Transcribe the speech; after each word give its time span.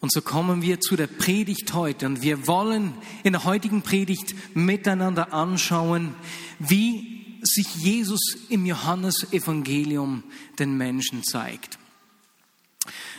Und 0.00 0.12
so 0.12 0.20
kommen 0.20 0.62
wir 0.62 0.80
zu 0.80 0.94
der 0.94 1.08
Predigt 1.08 1.74
heute 1.74 2.06
und 2.06 2.22
wir 2.22 2.46
wollen 2.46 2.94
in 3.24 3.32
der 3.32 3.44
heutigen 3.44 3.82
Predigt 3.82 4.34
miteinander 4.54 5.32
anschauen, 5.32 6.14
wie 6.60 7.40
sich 7.42 7.74
Jesus 7.76 8.20
im 8.48 8.64
Johannesevangelium 8.64 10.22
den 10.58 10.76
Menschen 10.76 11.24
zeigt. 11.24 11.78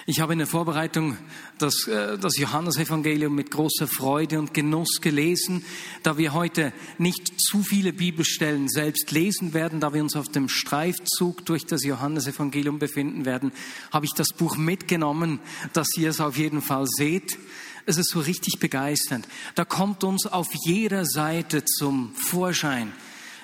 Ich 0.10 0.22
habe 0.22 0.34
in 0.34 0.40
der 0.40 0.48
Vorbereitung 0.48 1.18
das, 1.60 1.86
äh, 1.88 2.18
das 2.18 2.36
Johannesevangelium 2.36 3.36
mit 3.36 3.52
großer 3.52 3.88
Freude 3.88 4.40
und 4.40 4.56
Genuss 4.56 5.02
gelesen. 5.02 5.64
Da 6.02 6.18
wir 6.18 6.34
heute 6.34 6.74
nicht 6.98 7.40
zu 7.40 7.62
viele 7.62 7.94
Bibelstellen 7.94 8.70
selbst 8.70 9.12
lesen 9.12 9.54
werden, 9.54 9.80
da 9.80 9.94
wir 9.94 10.02
uns 10.02 10.16
auf 10.16 10.28
dem 10.28 10.50
Streifzug 10.50 11.46
durch 11.46 11.68
das 11.68 11.84
Johannesevangelium 11.84 12.80
befinden 12.80 13.26
werden, 13.26 13.52
habe 13.92 14.08
ich 14.08 14.14
das 14.16 14.30
Buch 14.30 14.58
mitgenommen, 14.58 15.40
dass 15.74 15.96
ihr 15.96 16.10
es 16.10 16.20
auf 16.22 16.38
jeden 16.38 16.64
Fall 16.64 16.88
seht. 16.88 17.38
Es 17.86 18.00
ist 18.00 18.10
so 18.10 18.20
richtig 18.20 18.58
begeisternd. 18.60 19.28
Da 19.54 19.64
kommt 19.64 20.04
uns 20.04 20.26
auf 20.26 20.48
jeder 20.66 21.06
Seite 21.06 21.66
zum 21.66 22.16
Vorschein, 22.16 22.94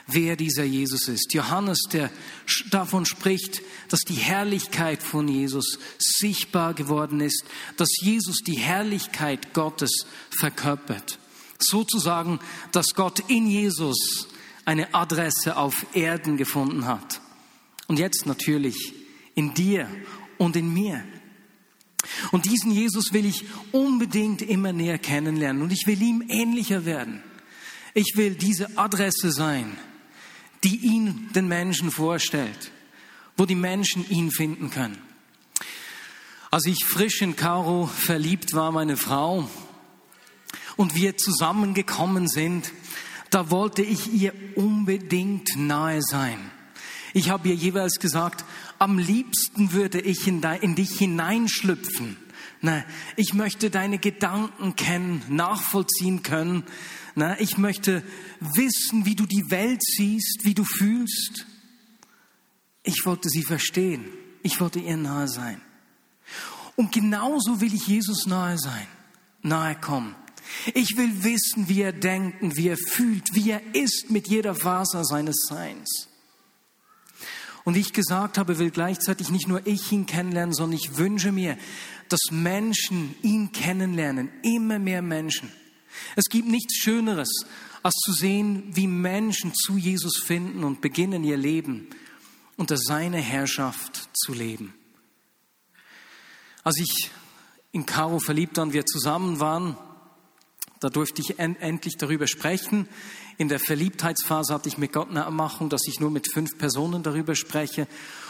wer 0.08 0.36
dieser 0.36 0.64
Jesus 0.64 1.08
ist. 1.08 1.34
Johannes, 1.34 1.80
der 1.92 2.12
davon 2.70 3.06
spricht, 3.06 3.62
dass 3.90 4.02
die 4.02 4.16
Herrlichkeit 4.16 5.02
von 5.02 5.28
Jesus 5.28 5.80
sichtbar 5.98 6.74
geworden 6.74 7.22
ist, 7.22 7.44
dass 7.78 7.90
Jesus 8.02 8.38
die 8.46 8.58
Herrlichkeit 8.58 9.54
Gottes 9.54 10.06
verkörpert. 10.30 11.20
Sozusagen, 11.60 12.40
dass 12.72 12.94
Gott 12.96 13.24
in 13.28 13.48
Jesus 13.48 14.28
eine 14.66 14.94
Adresse 14.94 15.58
auf 15.58 15.86
Erden 15.94 16.38
gefunden 16.38 16.86
hat. 16.86 17.22
Und 17.88 18.00
jetzt 18.00 18.26
natürlich 18.26 18.94
in 19.36 19.54
dir 19.54 19.88
und 20.38 20.56
in 20.56 20.74
mir. 20.74 21.04
Und 22.32 22.46
diesen 22.46 22.72
Jesus 22.72 23.14
will 23.14 23.26
ich 23.26 23.46
unbedingt 23.72 24.42
immer 24.42 24.74
näher 24.74 24.98
kennenlernen 24.98 25.64
und 25.64 25.72
ich 25.72 25.88
will 25.88 26.02
ihm 26.02 26.24
ähnlicher 26.28 26.86
werden. 26.86 27.24
Ich 27.94 28.14
will 28.16 28.36
diese 28.36 28.78
Adresse 28.78 29.32
sein, 29.32 29.78
die 30.66 30.78
ihn 30.78 31.30
den 31.36 31.48
Menschen 31.48 31.92
vorstellt, 31.92 32.72
wo 33.38 33.46
die 33.46 33.56
Menschen 33.56 34.10
ihn 34.10 34.32
finden 34.32 34.72
können. 34.72 34.98
Als 36.50 36.66
ich 36.66 36.84
frisch 36.86 37.22
in 37.22 37.36
Caro 37.36 37.86
verliebt 37.86 38.54
war, 38.54 38.72
meine 38.72 38.98
Frau, 38.98 39.48
und 40.76 40.96
wir 40.96 41.18
zusammengekommen 41.18 42.28
sind, 42.28 42.72
da 43.30 43.52
wollte 43.52 43.84
ich 43.84 44.12
ihr 44.12 44.34
unbedingt 44.56 45.56
nahe 45.56 46.02
sein. 46.02 46.40
Ich 47.14 47.30
habe 47.30 47.50
ihr 47.50 47.56
jeweils 47.56 48.00
gesagt, 48.00 48.44
am 48.80 48.98
liebsten 48.98 49.72
würde 49.72 50.02
ich 50.02 50.28
in, 50.28 50.42
dich 50.76 50.98
hineinschlüpfen. 50.98 52.18
ich 53.16 53.34
möchte 53.34 53.70
deine 53.70 54.00
Gedanken 54.00 54.76
kennen, 54.76 55.22
nachvollziehen 55.30 56.24
können, 56.24 56.64
na, 57.16 57.40
ich 57.40 57.58
möchte 57.58 58.04
wissen, 58.42 59.06
wie 59.06 59.16
du 59.16 59.26
die 59.26 59.50
Welt 59.50 59.82
siehst, 59.82 60.42
wie 60.44 60.54
du 60.54 60.66
fühlst. 60.66 61.46
Ich 62.84 63.06
wollte 63.06 63.30
sie 63.30 63.44
verstehen. 63.44 64.06
Ich 64.44 64.60
wollte 64.60 64.80
ihr 64.80 64.98
nahe 64.98 65.28
sein. 65.28 65.62
Und 66.76 66.92
genauso 66.92 67.62
will 67.62 67.74
ich 67.74 67.88
Jesus 67.88 68.26
nahe 68.28 68.58
sein, 68.58 68.88
nahe 69.42 69.76
kommen. 69.76 70.14
Ich 70.74 70.98
will 70.98 71.24
wissen, 71.24 71.70
wie 71.70 71.82
er 71.82 71.94
denkt 71.94 72.42
und 72.42 72.58
wie 72.58 72.68
er 72.68 72.78
fühlt, 72.78 73.34
wie 73.34 73.50
er 73.50 73.62
ist 73.74 74.12
mit 74.12 74.28
jeder 74.28 74.54
Faser 74.54 75.04
seines 75.06 75.38
Seins. 75.48 76.10
Und 77.64 77.76
wie 77.76 77.80
ich 77.80 77.94
gesagt 77.94 78.38
habe, 78.38 78.60
will 78.60 78.70
gleichzeitig 78.70 79.32
nicht 79.32 79.48
nur 79.48 79.66
ich 79.66 79.92
ihn 79.92 80.06
kennenlernen, 80.06 80.54
sondern 80.54 80.78
ich 80.78 80.98
wünsche 80.98 81.32
mir, 81.32 81.58
dass 82.10 82.20
Menschen 82.30 83.16
ihn 83.24 83.52
kennenlernen, 83.52 84.30
immer 84.44 84.78
mehr 84.78 85.02
Menschen. 85.02 85.52
Es 86.16 86.26
gibt 86.26 86.48
nichts 86.48 86.76
Schöneres, 86.78 87.30
als 87.84 87.96
zu 87.96 88.14
sehen, 88.14 88.64
wie 88.72 88.88
Menschen 88.88 89.54
zu 89.54 89.78
Jesus 89.78 90.18
finden 90.18 90.64
und 90.64 90.82
beginnen 90.82 91.24
ihr 91.24 91.38
Leben 91.38 91.88
unter 92.58 92.78
seiner 92.78 93.20
Herrschaft 93.20 94.10
zu 94.14 94.34
leben. 94.34 94.74
Als 96.64 96.80
ich 96.80 97.12
in 97.72 97.86
Caro 97.86 98.20
verliebt 98.20 98.58
war 98.58 98.64
und 98.64 98.74
wir 98.74 98.86
zusammen 98.86 99.40
waren, 99.40 99.78
da 100.80 100.90
durfte 100.90 101.22
ich 101.22 101.40
endlich 101.40 101.98
darüber 101.98 102.28
sprechen. 102.28 102.88
In 103.38 103.50
der 103.50 103.60
Verliebtheitsphase 103.60 104.54
hatte 104.54 104.70
ich 104.70 104.78
mit 104.78 104.94
Gott 104.94 105.10
eine 105.10 105.22
Ermachung, 105.22 105.70
dass 105.70 105.88
ich 105.88 106.00
nur 106.00 106.12
mit 106.12 106.32
fünf 106.32 106.58
Personen 106.58 107.04
darüber 107.04 107.36
spreche. 107.36 107.88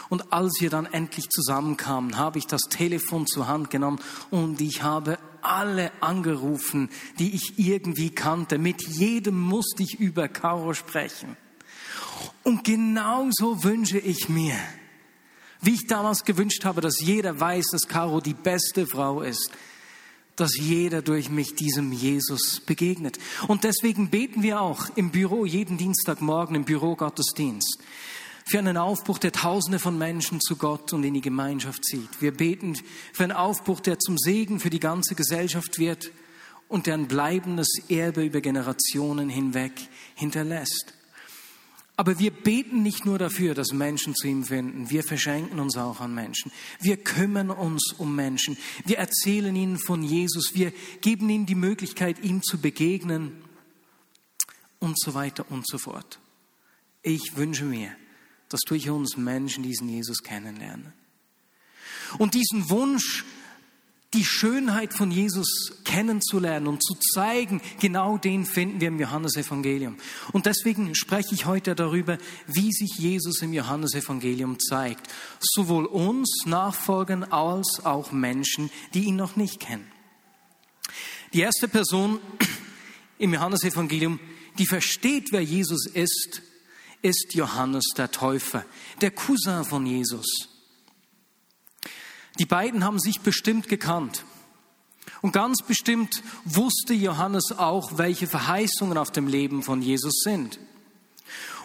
Und 0.08 0.32
als 0.32 0.60
wir 0.60 0.70
dann 0.70 0.86
endlich 0.86 1.28
zusammenkamen, 1.28 2.16
habe 2.16 2.38
ich 2.38 2.46
das 2.46 2.62
Telefon 2.62 3.26
zur 3.26 3.48
Hand 3.48 3.70
genommen 3.70 4.00
und 4.30 4.60
ich 4.60 4.82
habe 4.82 5.18
alle 5.46 5.90
angerufen, 6.00 6.90
die 7.18 7.34
ich 7.34 7.58
irgendwie 7.58 8.10
kannte. 8.10 8.58
Mit 8.58 8.82
jedem 8.82 9.40
musste 9.40 9.82
ich 9.82 10.00
über 10.00 10.28
Caro 10.28 10.74
sprechen. 10.74 11.36
Und 12.42 12.64
genauso 12.64 13.64
wünsche 13.64 13.98
ich 13.98 14.28
mir, 14.28 14.56
wie 15.60 15.74
ich 15.74 15.86
damals 15.86 16.24
gewünscht 16.24 16.64
habe, 16.64 16.80
dass 16.80 17.00
jeder 17.00 17.38
weiß, 17.38 17.66
dass 17.72 17.88
Caro 17.88 18.20
die 18.20 18.34
beste 18.34 18.86
Frau 18.86 19.22
ist, 19.22 19.50
dass 20.36 20.56
jeder 20.56 21.02
durch 21.02 21.30
mich 21.30 21.54
diesem 21.54 21.92
Jesus 21.92 22.60
begegnet. 22.60 23.18
Und 23.48 23.64
deswegen 23.64 24.10
beten 24.10 24.42
wir 24.42 24.60
auch 24.60 24.90
im 24.96 25.10
Büro 25.10 25.46
jeden 25.46 25.78
Dienstagmorgen 25.78 26.54
im 26.54 26.64
Büro 26.64 26.94
Gottesdienst 26.94 27.78
für 28.48 28.60
einen 28.60 28.76
Aufbruch, 28.76 29.18
der 29.18 29.32
Tausende 29.32 29.80
von 29.80 29.98
Menschen 29.98 30.40
zu 30.40 30.54
Gott 30.56 30.92
und 30.92 31.02
in 31.02 31.14
die 31.14 31.20
Gemeinschaft 31.20 31.84
zieht. 31.84 32.20
Wir 32.20 32.32
beten 32.32 32.76
für 33.12 33.24
einen 33.24 33.32
Aufbruch, 33.32 33.80
der 33.80 33.98
zum 33.98 34.16
Segen 34.16 34.60
für 34.60 34.70
die 34.70 34.78
ganze 34.78 35.16
Gesellschaft 35.16 35.78
wird 35.78 36.12
und 36.68 36.86
der 36.86 36.94
ein 36.94 37.08
bleibendes 37.08 37.68
Erbe 37.88 38.24
über 38.24 38.40
Generationen 38.40 39.28
hinweg 39.28 39.72
hinterlässt. 40.14 40.94
Aber 41.96 42.18
wir 42.20 42.30
beten 42.30 42.82
nicht 42.82 43.04
nur 43.04 43.18
dafür, 43.18 43.54
dass 43.54 43.72
Menschen 43.72 44.14
zu 44.14 44.28
ihm 44.28 44.44
finden, 44.44 44.90
wir 44.90 45.02
verschenken 45.02 45.58
uns 45.58 45.76
auch 45.76 46.00
an 46.00 46.14
Menschen. 46.14 46.52
Wir 46.78 46.98
kümmern 46.98 47.50
uns 47.50 47.94
um 47.98 48.14
Menschen. 48.14 48.56
Wir 48.84 48.98
erzählen 48.98 49.56
ihnen 49.56 49.78
von 49.78 50.04
Jesus. 50.04 50.54
Wir 50.54 50.72
geben 51.00 51.28
ihnen 51.30 51.46
die 51.46 51.54
Möglichkeit, 51.54 52.22
ihm 52.22 52.42
zu 52.42 52.58
begegnen 52.58 53.32
und 54.78 55.00
so 55.00 55.14
weiter 55.14 55.46
und 55.50 55.66
so 55.66 55.78
fort. 55.78 56.20
Ich 57.02 57.36
wünsche 57.36 57.64
mir, 57.64 57.90
dass 58.48 58.60
durch 58.60 58.88
uns 58.90 59.16
Menschen 59.16 59.62
diesen 59.62 59.88
Jesus 59.88 60.22
kennenlernen. 60.22 60.92
Und 62.18 62.34
diesen 62.34 62.70
Wunsch, 62.70 63.24
die 64.14 64.24
Schönheit 64.24 64.94
von 64.94 65.10
Jesus 65.10 65.82
kennenzulernen 65.84 66.68
und 66.68 66.82
zu 66.82 66.94
zeigen, 66.94 67.60
genau 67.80 68.16
den 68.16 68.46
finden 68.46 68.80
wir 68.80 68.88
im 68.88 69.00
Johannesevangelium. 69.00 69.96
Und 70.32 70.46
deswegen 70.46 70.94
spreche 70.94 71.34
ich 71.34 71.46
heute 71.46 71.74
darüber, 71.74 72.18
wie 72.46 72.72
sich 72.72 72.96
Jesus 72.98 73.42
im 73.42 73.52
Johannesevangelium 73.52 74.58
zeigt. 74.60 75.10
Sowohl 75.40 75.84
uns 75.84 76.44
Nachfolgern 76.46 77.24
als 77.24 77.84
auch 77.84 78.12
Menschen, 78.12 78.70
die 78.94 79.04
ihn 79.04 79.16
noch 79.16 79.36
nicht 79.36 79.60
kennen. 79.60 79.86
Die 81.32 81.40
erste 81.40 81.68
Person 81.68 82.20
im 83.18 83.34
Johannesevangelium, 83.34 84.20
die 84.58 84.66
versteht, 84.66 85.32
wer 85.32 85.42
Jesus 85.42 85.86
ist, 85.86 86.42
ist 87.06 87.34
Johannes 87.34 87.84
der 87.96 88.10
Täufer, 88.10 88.64
der 89.00 89.12
Cousin 89.12 89.64
von 89.64 89.86
Jesus. 89.86 90.26
Die 92.40 92.46
beiden 92.46 92.82
haben 92.82 92.98
sich 92.98 93.20
bestimmt 93.20 93.68
gekannt. 93.68 94.24
Und 95.22 95.32
ganz 95.32 95.62
bestimmt 95.62 96.22
wusste 96.44 96.94
Johannes 96.94 97.52
auch, 97.56 97.96
welche 97.96 98.26
Verheißungen 98.26 98.98
auf 98.98 99.12
dem 99.12 99.28
Leben 99.28 99.62
von 99.62 99.82
Jesus 99.82 100.22
sind. 100.24 100.58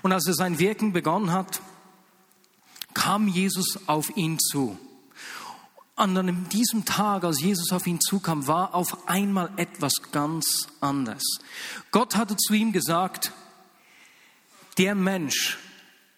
Und 0.04 0.12
als 0.12 0.28
er 0.28 0.36
sein 0.36 0.60
Wirken 0.60 0.94
begonnen 0.94 1.32
hat, 1.32 1.62
kam 2.94 3.28
Jesus 3.28 3.80
auf 3.88 4.16
ihn 4.16 4.38
zu. 4.40 4.78
An 5.96 6.48
diesem 6.52 6.86
Tag, 6.86 7.24
als 7.24 7.42
Jesus 7.42 7.72
auf 7.72 7.88
ihn 7.88 8.00
zukam, 8.00 8.46
war 8.48 8.76
auf 8.76 9.08
einmal 9.08 9.52
etwas 9.58 9.94
ganz 10.12 10.68
anderes. 10.80 11.24
Gott 11.90 12.16
hatte 12.16 12.38
zu 12.38 12.54
ihm 12.54 12.72
gesagt, 12.72 13.32
der 14.78 14.96
Mensch, 14.96 15.58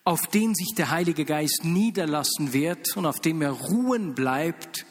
auf 0.04 0.28
den 0.28 0.54
sich 0.54 0.74
der 0.76 0.92
Heilige 0.92 1.26
Geist 1.26 1.62
niederlassen 1.64 2.54
wird 2.54 2.96
und 2.98 3.06
auf 3.06 3.20
dem 3.20 3.42
er 3.42 3.52
ruhen 3.52 4.16
bleibt, 4.16 4.86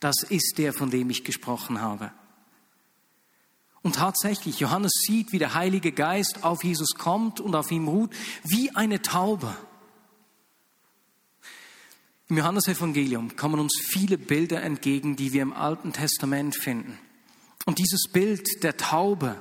das 0.00 0.22
ist 0.28 0.58
der, 0.58 0.72
von 0.72 0.90
dem 0.90 1.10
ich 1.10 1.24
gesprochen 1.24 1.80
habe. 1.80 2.12
Und 3.82 3.96
tatsächlich, 3.96 4.60
Johannes 4.60 4.92
sieht, 5.06 5.32
wie 5.32 5.38
der 5.38 5.54
Heilige 5.54 5.92
Geist 5.92 6.44
auf 6.44 6.62
Jesus 6.62 6.94
kommt 6.94 7.40
und 7.40 7.54
auf 7.54 7.70
ihm 7.72 7.88
ruht, 7.88 8.14
wie 8.44 8.74
eine 8.74 9.02
Taube. 9.02 9.56
Im 12.28 12.38
Johannesevangelium 12.38 13.36
kommen 13.36 13.58
uns 13.58 13.78
viele 13.84 14.18
Bilder 14.18 14.62
entgegen, 14.62 15.16
die 15.16 15.32
wir 15.32 15.42
im 15.42 15.52
Alten 15.52 15.92
Testament 15.92 16.56
finden. 16.56 16.98
Und 17.66 17.78
dieses 17.78 18.08
Bild 18.12 18.62
der 18.62 18.76
Taube, 18.76 19.36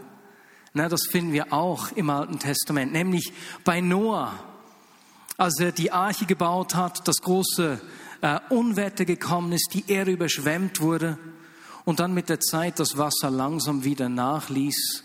na, 0.73 0.87
das 0.87 1.07
finden 1.09 1.33
wir 1.33 1.51
auch 1.51 1.91
im 1.91 2.09
Alten 2.09 2.39
Testament, 2.39 2.93
nämlich 2.93 3.33
bei 3.65 3.81
Noah, 3.81 4.33
als 5.37 5.59
er 5.59 5.71
die 5.71 5.91
Arche 5.91 6.25
gebaut 6.25 6.75
hat, 6.75 7.07
das 7.07 7.17
große 7.17 7.81
äh, 8.21 8.39
Unwetter 8.49 9.05
gekommen 9.05 9.51
ist, 9.51 9.69
die 9.73 9.91
Erde 9.91 10.11
überschwemmt 10.11 10.79
wurde 10.79 11.17
und 11.83 11.99
dann 11.99 12.13
mit 12.13 12.29
der 12.29 12.39
Zeit 12.39 12.79
das 12.79 12.97
Wasser 12.97 13.29
langsam 13.29 13.83
wieder 13.83 14.07
nachließ, 14.07 15.03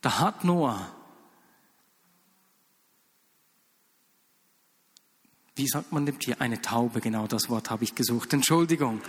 da 0.00 0.18
hat 0.18 0.44
Noah, 0.44 0.90
wie 5.54 5.68
sagt 5.68 5.92
man 5.92 6.06
dem 6.06 6.18
Tier, 6.18 6.40
eine 6.40 6.62
Taube, 6.62 7.00
genau 7.00 7.26
das 7.26 7.50
Wort 7.50 7.70
habe 7.70 7.84
ich 7.84 7.94
gesucht, 7.94 8.32
Entschuldigung. 8.32 9.02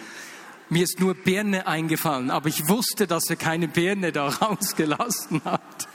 Mir 0.72 0.86
ist 0.86 1.02
nur 1.02 1.16
Birne 1.16 1.68
eingefallen, 1.68 2.32
aber 2.32 2.48
ich 2.48 2.70
wusste, 2.70 3.06
dass 3.06 3.30
er 3.30 3.36
keine 3.36 3.68
Birne 3.68 4.14
da 4.14 4.30
rausgelassen 4.42 5.42
hat. 5.44 5.90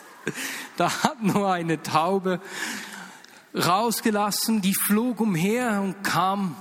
Da 0.77 1.03
hat 1.03 1.23
Noah 1.23 1.55
eine 1.55 1.83
Taube 1.83 2.43
rausgelassen, 3.55 4.61
die 4.61 4.75
flog 4.75 5.21
umher 5.21 5.81
und 5.83 6.05
kam 6.05 6.55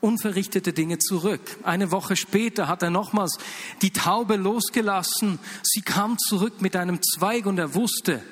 unverrichtete 0.00 0.72
Dinge 0.72 0.98
zurück. 0.98 1.40
Eine 1.64 1.90
Woche 1.90 2.14
später 2.14 2.68
hat 2.68 2.84
er 2.84 2.90
nochmals 2.90 3.36
die 3.82 3.90
Taube 3.90 4.36
losgelassen. 4.36 5.40
Sie 5.64 5.82
kam 5.82 6.18
zurück 6.18 6.62
mit 6.62 6.76
einem 6.76 7.00
Zweig 7.02 7.46
und 7.46 7.58
er 7.58 7.74
wusste, 7.74 8.22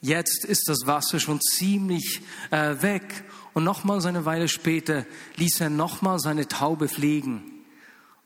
jetzt 0.00 0.46
ist 0.46 0.68
das 0.68 0.86
Wasser 0.86 1.20
schon 1.20 1.42
ziemlich 1.42 2.22
äh, 2.50 2.80
weg. 2.80 3.24
Und 3.52 3.64
nochmals 3.64 4.06
eine 4.06 4.24
Weile 4.24 4.48
später 4.48 5.04
ließ 5.36 5.60
er 5.60 5.68
nochmal 5.68 6.18
seine 6.18 6.48
Taube 6.48 6.88
fliegen 6.88 7.53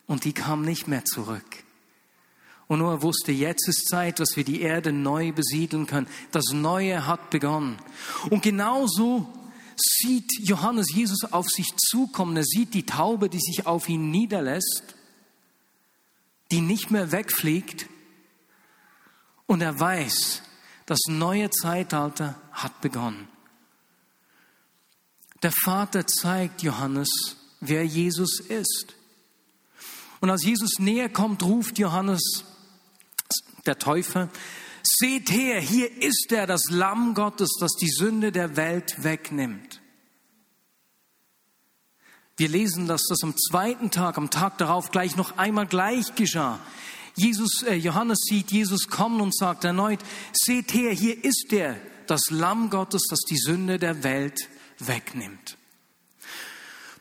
und 0.08 0.24
die 0.24 0.32
kam 0.32 0.62
nicht 0.62 0.88
mehr 0.88 1.04
zurück. 1.04 1.62
Und 2.66 2.80
nur 2.80 2.92
er 2.92 3.02
wusste, 3.02 3.30
jetzt 3.30 3.68
ist 3.68 3.88
Zeit, 3.88 4.18
dass 4.18 4.36
wir 4.36 4.44
die 4.44 4.60
Erde 4.60 4.92
neu 4.92 5.32
besiedeln 5.32 5.86
können. 5.86 6.08
Das 6.32 6.52
Neue 6.52 7.06
hat 7.06 7.30
begonnen. 7.30 7.78
Und 8.28 8.42
genauso 8.42 9.32
sieht 9.76 10.30
Johannes 10.40 10.92
Jesus 10.92 11.24
auf 11.24 11.48
sich 11.48 11.68
zukommen. 11.76 12.36
Er 12.36 12.44
sieht 12.44 12.74
die 12.74 12.84
Taube, 12.84 13.30
die 13.30 13.38
sich 13.38 13.66
auf 13.66 13.88
ihn 13.88 14.10
niederlässt, 14.10 14.96
die 16.50 16.60
nicht 16.60 16.90
mehr 16.90 17.12
wegfliegt. 17.12 17.86
Und 19.46 19.62
er 19.62 19.78
weiß, 19.78 20.42
das 20.84 21.00
neue 21.06 21.48
Zeitalter 21.50 22.40
hat 22.52 22.80
begonnen. 22.80 23.28
Der 25.42 25.52
Vater 25.52 26.06
zeigt 26.06 26.62
Johannes, 26.62 27.08
wer 27.60 27.86
Jesus 27.86 28.40
ist. 28.40 28.97
Und 30.20 30.30
als 30.30 30.44
Jesus 30.44 30.78
näher 30.78 31.08
kommt, 31.08 31.42
ruft 31.42 31.78
Johannes, 31.78 32.44
der 33.66 33.78
Täufer, 33.78 34.28
Seht 34.82 35.30
her, 35.30 35.60
hier 35.60 36.02
ist 36.02 36.32
er, 36.32 36.46
das 36.46 36.70
Lamm 36.70 37.14
Gottes, 37.14 37.56
das 37.60 37.72
die 37.72 37.90
Sünde 37.90 38.32
der 38.32 38.56
Welt 38.56 39.02
wegnimmt. 39.02 39.80
Wir 42.36 42.48
lesen, 42.48 42.86
dass 42.86 43.02
das 43.08 43.22
am 43.22 43.36
zweiten 43.36 43.90
Tag, 43.90 44.16
am 44.16 44.30
Tag 44.30 44.58
darauf 44.58 44.90
gleich 44.90 45.16
noch 45.16 45.36
einmal 45.36 45.66
gleich 45.66 46.14
geschah. 46.14 46.60
Jesus, 47.16 47.64
äh, 47.64 47.74
Johannes 47.74 48.20
sieht 48.20 48.52
Jesus 48.52 48.88
kommen 48.88 49.20
und 49.20 49.36
sagt 49.36 49.64
erneut, 49.64 49.98
seht 50.32 50.72
her, 50.72 50.92
hier 50.92 51.22
ist 51.22 51.52
er, 51.52 51.76
das 52.06 52.30
Lamm 52.30 52.70
Gottes, 52.70 53.02
das 53.10 53.20
die 53.28 53.36
Sünde 53.36 53.78
der 53.78 54.04
Welt 54.04 54.48
wegnimmt. 54.78 55.57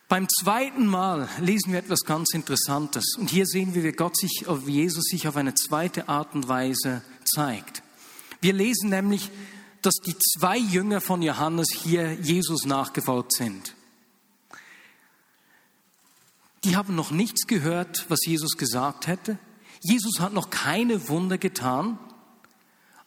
Beim 0.10 0.30
zweiten 0.30 0.88
Mal 0.88 1.28
lesen 1.42 1.74
wir 1.74 1.80
etwas 1.80 2.06
ganz 2.06 2.34
Interessantes. 2.34 3.16
Und 3.18 3.30
hier 3.30 3.46
sehen 3.46 3.76
wir, 3.76 3.84
wie 3.84 3.92
Gott 3.92 4.16
sich, 4.18 4.46
wie 4.48 4.72
Jesus 4.72 5.04
sich 5.06 5.28
auf 5.28 5.36
eine 5.36 5.54
zweite 5.54 6.08
Art 6.08 6.34
und 6.34 6.48
Weise 6.48 7.02
zeigt. 7.26 7.84
Wir 8.40 8.54
lesen 8.54 8.90
nämlich, 8.90 9.30
dass 9.82 9.96
die 9.96 10.16
zwei 10.18 10.58
Jünger 10.58 11.02
von 11.02 11.22
Johannes 11.22 11.68
hier 11.74 12.14
Jesus 12.14 12.66
nachgefolgt 12.66 13.34
sind. 13.34 13.76
Die 16.64 16.78
haben 16.78 16.96
noch 16.96 17.12
nichts 17.12 17.46
gehört, 17.46 18.06
was 18.10 18.26
Jesus 18.26 18.58
gesagt 18.58 19.08
hätte. 19.08 19.38
Jesus 19.82 20.22
hat 20.22 20.32
noch 20.32 20.50
keine 20.50 21.10
Wunder 21.10 21.38
getan, 21.38 22.00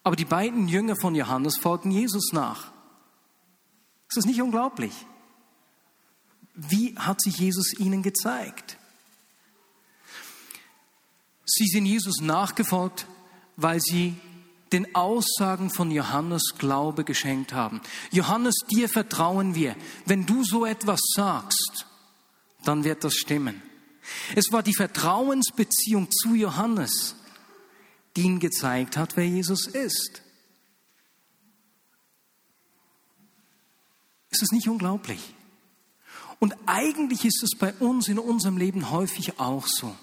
aber 0.03 0.17
die 0.17 0.27
beiden 0.27 0.69
Jünger 0.69 0.97
von 0.97 1.15
Johannes 1.15 1.57
folgen 1.57 1.91
Jesus 1.91 2.33
nach. 2.33 2.73
Ist 4.09 4.19
das 4.19 4.27
nicht 4.27 4.43
unglaublich? 4.43 4.93
Wie 6.69 6.95
hat 6.99 7.23
sich 7.23 7.39
Jesus 7.39 7.73
ihnen 7.79 8.03
gezeigt? 8.03 8.77
Sie 11.47 11.67
sind 11.67 11.87
Jesus 11.87 12.21
nachgefolgt, 12.21 13.07
weil 13.57 13.81
sie 13.81 14.15
den 14.73 14.95
Aussagen 14.95 15.71
von 15.71 15.91
Johannes 15.91 16.55
Glaube 16.59 17.05
geschenkt 17.05 17.55
haben. 17.55 17.81
Johannes, 18.13 18.55
dir 18.71 18.91
vertrauen 18.91 19.55
wir. 19.55 19.75
Wenn 20.05 20.27
du 20.27 20.45
so 20.45 20.67
etwas 20.67 21.01
sagst, 21.15 21.87
dann 22.65 22.85
wird 22.85 23.05
das 23.05 23.15
stimmen. 23.15 23.63
Es 24.37 24.53
war 24.53 24.63
die 24.63 24.75
Vertrauensbeziehung 24.75 26.11
zu 26.11 26.35
Johannes, 26.35 27.17
die 28.17 28.23
ihn 28.23 28.39
gezeigt 28.39 28.99
hat, 28.99 29.17
wer 29.17 29.27
Jesus 29.27 29.67
ist. 29.67 30.21
Ist 34.29 34.43
das 34.43 34.53
nicht 34.53 34.69
unglaublich? 34.69 35.35
Und 36.41 36.57
eigentlich 36.67 37.25
ist 37.25 37.45
es 37.45 37.57
bei 37.57 37.73
uns 37.75 38.09
in 38.09 38.19
unserem 38.19 38.57
Leben 38.57 38.91
häufig 38.91 39.39
auch 39.39 39.69
so. 39.69 39.95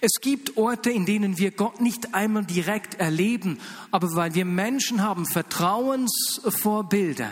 Es 0.00 0.20
gibt 0.20 0.56
Orte, 0.56 0.90
in 0.90 1.06
denen 1.06 1.38
wir 1.38 1.52
Gott 1.52 1.80
nicht 1.80 2.14
einmal 2.14 2.44
direkt 2.44 2.96
erleben, 2.96 3.60
aber 3.90 4.14
weil 4.14 4.34
wir 4.34 4.44
Menschen 4.44 5.02
haben, 5.02 5.26
Vertrauensvorbilder, 5.26 7.30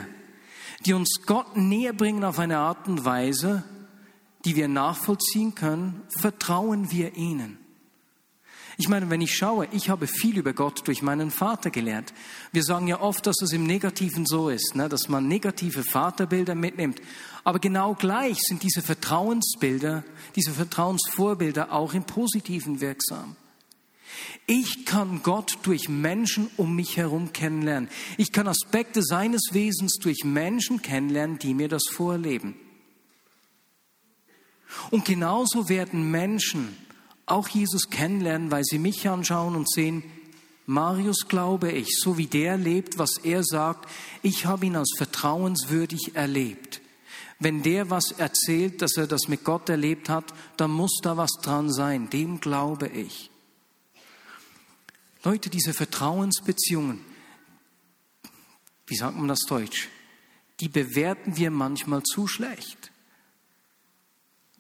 die 0.87 0.95
uns 0.95 1.21
Gott 1.27 1.57
näher 1.57 1.93
bringen 1.93 2.25
auf 2.25 2.39
eine 2.39 2.59
Art 2.59 2.89
und 2.89 3.05
Weise, 3.05 3.65
die 4.45 4.57
wir 4.57 4.69
nachvollziehen 4.69 5.55
können, 5.55 6.03
vertrauen 6.19 6.91
wir 6.91 7.17
ihnen. 7.17 7.59
Ich 8.79 8.89
meine, 8.89 9.11
wenn 9.11 9.21
ich 9.21 9.37
schaue, 9.37 9.69
ich 9.73 9.91
habe 9.91 10.07
viel 10.07 10.39
über 10.39 10.55
Gott 10.55 10.89
durch 10.89 11.03
meinen 11.03 11.31
Vater 11.31 11.71
gelernt. 11.71 12.13
Wir 12.53 12.65
sagen 12.65 12.89
ja 12.89 13.01
oft, 13.01 13.27
dass 13.27 13.41
es 13.43 13.53
im 13.53 13.65
Negativen 13.65 14.27
so 14.27 14.49
ist, 14.49 14.75
ne, 14.75 14.89
dass 14.89 15.09
man 15.09 15.29
negative 15.29 15.85
Vaterbilder 15.85 16.55
mitnimmt. 16.55 17.01
Aber 17.45 17.59
genau 17.59 17.95
gleich 17.95 18.39
sind 18.41 18.63
diese 18.63 18.83
Vertrauensbilder, 18.83 20.05
diese 20.37 20.53
Vertrauensvorbilder 20.53 21.73
auch 21.73 21.95
im 21.95 22.05
Positiven 22.05 22.81
wirksam. 22.81 23.37
Ich 24.47 24.85
kann 24.85 25.23
Gott 25.23 25.59
durch 25.63 25.89
Menschen 25.89 26.51
um 26.57 26.77
mich 26.77 26.97
herum 26.97 27.33
kennenlernen. 27.33 27.89
Ich 28.17 28.33
kann 28.33 28.47
Aspekte 28.47 29.03
seines 29.03 29.49
Wesens 29.53 29.99
durch 30.01 30.25
Menschen 30.25 30.83
kennenlernen, 30.83 31.39
die 31.39 31.55
mir 31.55 31.69
das 31.69 31.85
vorleben. 31.91 32.55
Und 34.91 35.05
genauso 35.05 35.69
werden 35.69 36.11
Menschen 36.11 36.77
auch 37.27 37.49
Jesus 37.49 37.91
kennenlernen, 37.91 38.51
weil 38.51 38.65
sie 38.65 38.79
mich 38.79 39.09
anschauen 39.09 39.57
und 39.57 39.71
sehen, 39.71 40.03
Marius 40.67 41.29
glaube 41.29 41.73
ich, 41.73 41.99
so 41.99 42.19
wie 42.19 42.27
der 42.27 42.57
lebt, 42.57 42.99
was 42.99 43.19
er 43.19 43.43
sagt, 43.43 43.89
ich 44.23 44.47
habe 44.47 44.67
ihn 44.67 44.77
als 44.77 44.93
vertrauenswürdig 44.97 46.15
erlebt. 46.15 46.82
Wenn 47.43 47.65
der 47.65 47.91
was 47.91 48.13
erzählt, 48.13 48.83
dass 48.83 48.97
er 48.97 49.09
das 49.09 49.27
mit 49.27 49.43
Gott 49.43 49.69
erlebt 49.69 50.09
hat, 50.09 50.33
dann 50.57 50.71
muss 50.71 51.01
da 51.03 51.17
was 51.17 51.33
dran 51.43 51.73
sein. 51.73 52.09
Dem 52.09 52.41
glaube 52.41 52.87
ich. 52.87 53.31
Leute, 55.25 55.51
diese 55.51 55.75
Vertrauensbeziehungen, 55.75 57.01
wie 58.87 58.95
sagt 58.95 59.17
man 59.17 59.27
das 59.27 59.41
Deutsch? 59.49 59.89
Die 60.61 60.69
bewerten 60.69 61.37
wir 61.37 61.51
manchmal 61.51 62.05
zu 62.05 62.29
schlecht. 62.29 62.93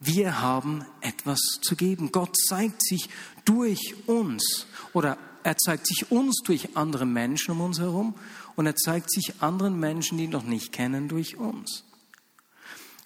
Wir 0.00 0.40
haben 0.40 0.84
etwas 1.02 1.38
zu 1.62 1.76
geben. 1.76 2.10
Gott 2.10 2.36
zeigt 2.36 2.84
sich 2.84 3.08
durch 3.44 3.94
uns 4.08 4.66
oder 4.92 5.18
er 5.44 5.56
zeigt 5.56 5.86
sich 5.86 6.10
uns 6.10 6.40
durch 6.44 6.76
andere 6.76 7.06
Menschen 7.06 7.52
um 7.52 7.60
uns 7.60 7.78
herum 7.78 8.16
und 8.56 8.66
er 8.66 8.74
zeigt 8.74 9.12
sich 9.12 9.40
anderen 9.40 9.78
Menschen, 9.78 10.18
die 10.18 10.24
ihn 10.24 10.30
noch 10.30 10.42
nicht 10.42 10.72
kennen, 10.72 11.06
durch 11.06 11.36
uns. 11.36 11.84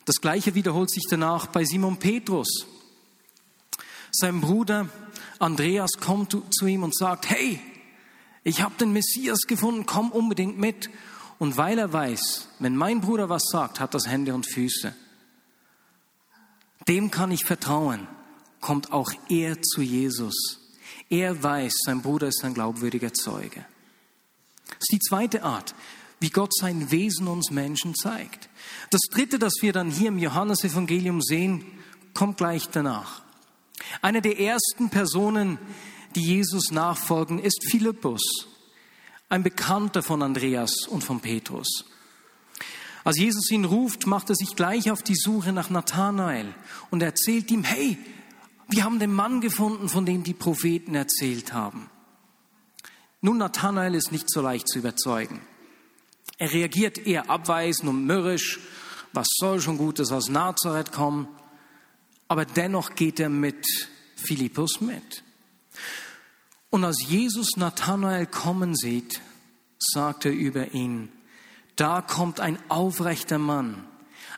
Das 0.07 0.21
gleiche 0.21 0.55
wiederholt 0.55 0.91
sich 0.91 1.05
danach 1.11 1.49
bei 1.49 1.65
Simon 1.65 1.99
Petrus. 1.99 2.67
Sein 4.13 4.41
Bruder 4.41 4.89
Andreas 5.39 5.91
kommt 6.01 6.37
zu 6.51 6.67
ihm 6.67 6.83
und 6.83 6.97
sagt, 6.97 7.29
hey, 7.29 7.61
ich 8.45 8.63
habe 8.63 8.77
den 8.79 8.93
Messias 8.93 9.41
gefunden, 9.49 9.85
komm 9.85 10.13
unbedingt 10.13 10.59
mit. 10.59 10.89
Und 11.39 11.57
weil 11.57 11.79
er 11.79 11.93
weiß, 11.93 12.49
wenn 12.61 12.77
mein 12.77 13.01
Bruder 13.01 13.29
was 13.29 13.43
sagt, 13.51 13.81
hat 13.81 13.93
das 13.93 14.07
Hände 14.07 14.35
und 14.35 14.51
Füße. 14.51 14.95
Dem 16.89 17.11
kann 17.11 17.33
ich 17.33 17.45
vertrauen, 17.45 18.07
kommt 18.61 18.93
auch 18.93 19.11
er 19.29 19.61
zu 19.61 19.83
Jesus. 19.83 20.61
Er 21.11 21.43
weiß, 21.43 21.75
sein 21.85 22.01
Bruder 22.01 22.29
ist 22.29 22.45
ein 22.45 22.55
glaubwürdiger 22.55 23.13
Zeuge. 23.13 23.67
Das 24.67 24.79
ist 24.81 24.93
die 24.93 25.01
zweite 25.01 25.43
Art, 25.43 25.75
wie 26.21 26.31
Gott 26.31 26.55
sein 26.55 26.91
Wesen 26.91 27.29
uns 27.29 27.51
Menschen 27.51 27.95
zeigt. 27.95 28.49
Das 28.91 29.03
dritte, 29.11 29.39
das 29.39 29.55
wir 29.61 29.73
dann 29.73 29.91
hier 29.91 30.09
im 30.09 30.19
Johannesevangelium 30.19 31.21
sehen, 31.23 31.65
kommt 32.15 32.39
gleich 32.39 32.69
danach. 32.69 33.23
Eine 34.03 34.23
der 34.23 34.41
ersten 34.41 34.91
Personen, 34.91 35.59
die 36.15 36.23
Jesus 36.23 36.71
nachfolgen, 36.71 37.39
ist 37.39 37.65
Philippus, 37.69 38.49
ein 39.29 39.43
Bekannter 39.43 40.03
von 40.03 40.23
Andreas 40.23 40.87
und 40.89 41.05
von 41.05 41.21
Petrus. 41.21 41.85
Als 43.05 43.19
Jesus 43.19 43.51
ihn 43.51 43.65
ruft, 43.65 44.07
macht 44.07 44.31
er 44.31 44.37
sich 44.37 44.57
gleich 44.57 44.91
auf 44.91 45.03
die 45.03 45.15
Suche 45.15 45.53
nach 45.53 45.71
Nathanael 45.71 46.55
und 46.91 47.03
erzählt 47.03 47.51
ihm, 47.51 47.63
hey, 47.63 47.99
Wir 48.69 48.85
haben 48.85 48.99
den 48.99 49.13
Mann 49.13 49.41
gefunden, 49.41 49.89
von 49.89 50.07
dem 50.07 50.25
die 50.25 50.35
Propheten 50.35 50.95
erzählt 50.95 51.53
haben. 51.53 51.89
Nun, 53.21 53.39
Nathanael 53.39 53.95
ist 53.95 54.13
nicht 54.13 54.31
so 54.31 54.41
leicht 54.41 54.69
zu 54.69 54.79
überzeugen. 54.79 55.41
Er 56.39 56.53
reagiert 56.53 56.99
eher 56.99 57.31
abweisend 57.31 57.89
und 57.89 58.05
mürrisch. 58.05 58.61
Was 59.13 59.29
soll 59.39 59.61
schon 59.61 59.79
Gutes 59.79 60.13
aus 60.13 60.29
Nazareth 60.29 60.93
kommen? 60.93 61.29
Aber 62.29 62.45
dennoch 62.45 62.95
geht 62.95 63.21
er 63.21 63.29
mit 63.29 63.65
Philippus 64.17 64.81
mit. 64.81 65.23
Und 66.71 66.85
als 66.85 67.03
Jesus 67.09 67.57
Nathanael 67.57 68.27
kommen 68.27 68.75
sieht, 68.75 69.21
sagt 69.79 70.25
er 70.25 70.33
über 70.33 70.75
ihn, 70.75 71.11
da 71.77 72.03
kommt 72.03 72.41
ein 72.41 72.59
aufrechter 72.69 73.39
Mann, 73.39 73.87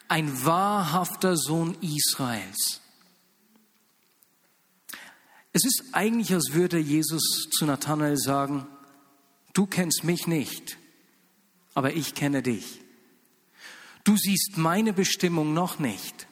ein 0.08 0.44
wahrhafter 0.44 1.36
Sohn 1.36 1.76
Israels. 1.80 2.80
Es 5.52 5.64
ist 5.64 5.82
eigentlich, 5.92 6.32
als 6.32 6.52
würde 6.52 6.78
Jesus 6.78 7.48
zu 7.50 7.64
Nathanael 7.64 8.16
sagen, 8.16 8.66
du 9.54 9.66
kennst 9.66 10.04
mich 10.04 10.26
nicht, 10.26 10.78
aber 11.78 11.94
ich 11.94 12.14
kenne 12.14 12.42
dich. 12.42 12.80
Du 14.02 14.16
siehst 14.16 14.56
meine 14.56 14.92
Bestimmung 14.92 15.54
noch 15.54 15.78
nicht, 15.78 16.26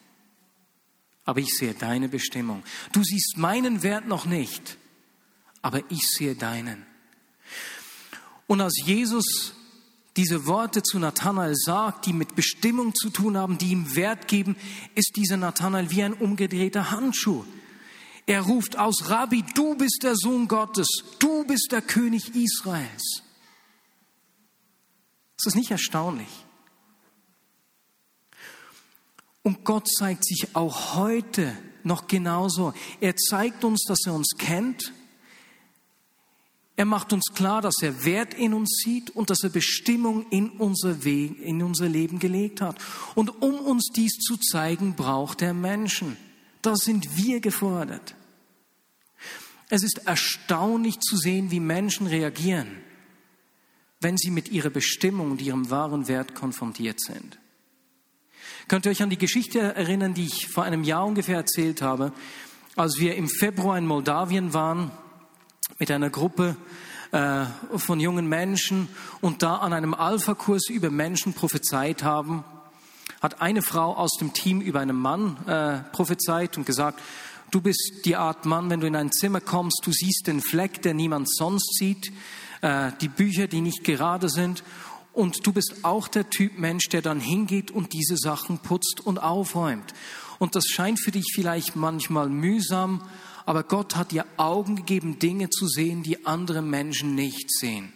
aber 1.25 1.39
ich 1.39 1.57
sehe 1.57 1.73
deine 1.73 2.09
Bestimmung. 2.09 2.65
Du 2.91 3.05
siehst 3.05 3.37
meinen 3.37 3.85
Wert 3.85 4.09
noch 4.09 4.25
nicht, 4.25 4.77
aber 5.63 5.89
ich 5.89 6.09
sehe 6.09 6.35
deinen. 6.35 6.85
Und 8.49 8.61
als 8.61 8.75
Jesus 8.85 9.53
diese 10.17 10.47
Worte 10.47 10.83
zu 10.83 10.99
Nathanael 10.99 11.55
sagt, 11.55 12.07
die 12.07 12.13
mit 12.13 12.35
Bestimmung 12.35 12.97
zu 12.97 13.11
tun 13.11 13.37
haben, 13.37 13.57
die 13.57 13.71
ihm 13.71 13.95
Wert 13.95 14.27
geben, 14.27 14.57
ist 14.97 15.13
dieser 15.15 15.37
Nathanael 15.37 15.93
wie 15.93 16.03
ein 16.03 16.15
umgedrehter 16.15 16.91
Handschuh. 16.91 17.45
Er 18.27 18.41
ruft 18.41 18.77
aus, 18.77 19.11
Rabbi, 19.11 19.45
du 19.55 19.77
bist 19.77 20.01
der 20.03 20.17
Sohn 20.17 20.49
Gottes, 20.49 20.89
du 21.21 21.45
bist 21.45 21.69
der 21.71 21.83
König 21.83 22.35
Israels. 22.35 23.23
Ist 25.37 25.47
das 25.47 25.55
nicht 25.55 25.71
erstaunlich? 25.71 26.29
Und 29.43 29.65
Gott 29.65 29.89
zeigt 29.89 30.25
sich 30.25 30.57
auch 30.57 30.97
heute 30.97 31.57
noch 31.85 32.09
genauso. 32.09 32.75
Er 33.01 33.15
zeigt 33.17 33.63
uns, 33.65 33.85
dass 33.87 34.05
er 34.07 34.15
uns 34.15 34.31
kennt. 34.37 34.93
Er 36.75 36.85
macht 36.85 37.13
uns 37.13 37.33
klar, 37.33 37.63
dass 37.63 37.77
er 37.81 38.05
Wert 38.05 38.35
in 38.35 38.53
uns 38.53 38.83
sieht 38.85 39.11
und 39.11 39.31
dass 39.31 39.43
er 39.45 39.51
Bestimmung 39.51 40.27
in 40.31 40.51
unser, 40.51 41.05
Weg, 41.05 41.39
in 41.41 41.63
unser 41.63 41.89
Leben 41.89 42.19
gelegt 42.19 42.61
hat. 42.61 42.77
Und 43.15 43.41
um 43.41 43.55
uns 43.55 43.91
dies 43.95 44.19
zu 44.19 44.37
zeigen, 44.37 44.95
braucht 44.95 45.43
er 45.43 45.55
Menschen. 45.55 46.17
Da 46.61 46.75
sind 46.75 47.17
wir 47.17 47.41
gefordert. 47.41 48.15
Es 49.69 49.83
ist 49.83 50.07
erstaunlich 50.07 51.01
zu 51.01 51.17
sehen, 51.17 51.51
wie 51.51 51.61
Menschen 51.61 52.07
reagieren, 52.07 52.69
wenn 54.07 54.17
sie 54.17 54.31
mit 54.31 54.53
ihrer 54.53 54.71
Bestimmung 54.71 55.33
und 55.33 55.43
ihrem 55.43 55.69
wahren 55.69 56.07
Wert 56.07 56.37
konfrontiert 56.37 57.01
sind. 57.01 57.41
Könnt 58.69 58.87
ihr 58.87 58.93
euch 58.93 59.03
an 59.03 59.11
die 59.11 59.19
Geschichte 59.19 59.59
erinnern, 59.59 60.15
die 60.15 60.27
ich 60.27 60.47
vor 60.47 60.63
einem 60.63 60.85
Jahr 60.85 61.05
ungefähr 61.05 61.39
erzählt 61.39 61.83
habe, 61.83 62.13
als 62.77 63.01
wir 63.01 63.17
im 63.17 63.29
Februar 63.29 63.77
in 63.77 63.85
Moldawien 63.85 64.55
waren 64.55 64.93
mit 65.81 65.91
einer 65.91 66.09
Gruppe 66.09 66.55
äh, 67.11 67.47
von 67.75 67.99
jungen 67.99 68.29
Menschen 68.29 68.87
und 69.23 69.43
da 69.43 69.57
an 69.57 69.73
einem 69.73 69.93
Alpha-Kurs 69.93 70.69
über 70.69 70.91
Menschen 70.91 71.33
prophezeit 71.33 72.05
haben, 72.05 72.45
hat 73.21 73.43
eine 73.43 73.61
Frau 73.61 73.93
aus 73.97 74.13
dem 74.21 74.33
Team 74.33 74.61
über 74.61 74.79
einen 74.79 74.97
Mann 74.97 75.37
äh, 75.49 75.79
prophezeit 75.91 76.57
und 76.57 76.65
gesagt, 76.65 77.01
du 77.51 77.61
bist 77.61 78.03
die 78.05 78.15
Art 78.15 78.47
Mann, 78.47 78.71
wenn 78.71 78.79
du 78.79 78.87
in 78.87 78.95
ein 78.95 79.11
Zimmer 79.11 79.41
kommst, 79.41 79.81
du 79.85 79.91
siehst 79.91 80.29
den 80.29 80.41
Fleck, 80.41 80.81
der 80.83 80.95
niemand 80.95 81.29
sonst 81.29 81.75
sieht, 81.75 82.13
äh, 82.67 82.93
die 83.01 83.09
Bücher, 83.09 83.47
die 83.47 83.61
nicht 83.61 83.85
gerade 83.85 84.29
sind 84.29 84.65
und 85.13 85.47
du 85.47 85.53
bist 85.53 85.77
auch 85.85 86.09
der 86.09 86.29
Typ 86.29 86.59
Mensch, 86.59 86.89
der 86.89 87.01
dann 87.01 87.21
hingeht 87.21 87.71
und 87.71 87.93
diese 87.93 88.17
Sachen 88.17 88.59
putzt 88.59 89.01
und 89.05 89.19
aufräumt. 89.19 89.95
Und 90.39 90.57
das 90.57 90.67
scheint 90.67 91.01
für 91.01 91.13
dich 91.13 91.33
vielleicht 91.33 91.77
manchmal 91.77 92.29
mühsam, 92.29 93.09
aber 93.47 93.63
Gott 93.63 93.95
hat 93.95 94.11
dir 94.11 94.27
Augen 94.37 94.77
gegeben, 94.77 95.19
Dinge 95.21 95.49
zu 95.49 95.69
sehen, 95.69 96.03
die 96.03 96.27
andere 96.27 96.61
Menschen 96.61 97.15
nicht 97.15 97.51
sehen. 97.51 97.93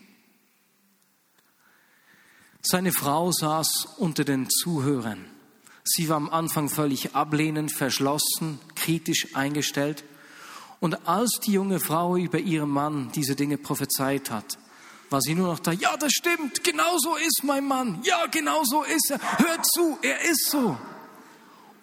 Seine 2.63 2.93
Frau 2.93 3.33
saß 3.33 3.97
unter 3.99 4.23
den 4.23 4.49
Zuhörern. 4.49 5.25
Sie 5.83 6.09
war 6.09 6.17
am 6.17 6.31
Anfang 6.31 6.69
völlig 6.69 7.17
ablehnend, 7.17 7.73
verschlossen, 7.73 8.61
kritisch 8.77 9.35
eingestellt. 9.35 10.05
Und 10.79 11.07
als 11.09 11.41
die 11.45 11.53
junge 11.53 11.81
Frau 11.81 12.17
über 12.17 12.39
ihren 12.39 12.71
Mann 12.71 13.11
diese 13.15 13.35
Dinge 13.35 13.59
prophezeit 13.59 14.31
hat, 14.31 14.59
war 15.11 15.21
sie 15.21 15.35
nur 15.35 15.49
noch 15.49 15.59
da, 15.59 15.73
ja, 15.73 15.97
das 15.97 16.13
stimmt, 16.13 16.65
genau 16.65 16.97
so 16.99 17.17
ist 17.17 17.43
mein 17.43 17.67
Mann, 17.67 18.01
ja, 18.05 18.27
genau 18.27 18.63
so 18.65 18.83
ist 18.85 19.11
er, 19.11 19.19
hört 19.39 19.67
zu, 19.67 19.99
er 20.03 20.21
ist 20.23 20.49
so. 20.51 20.79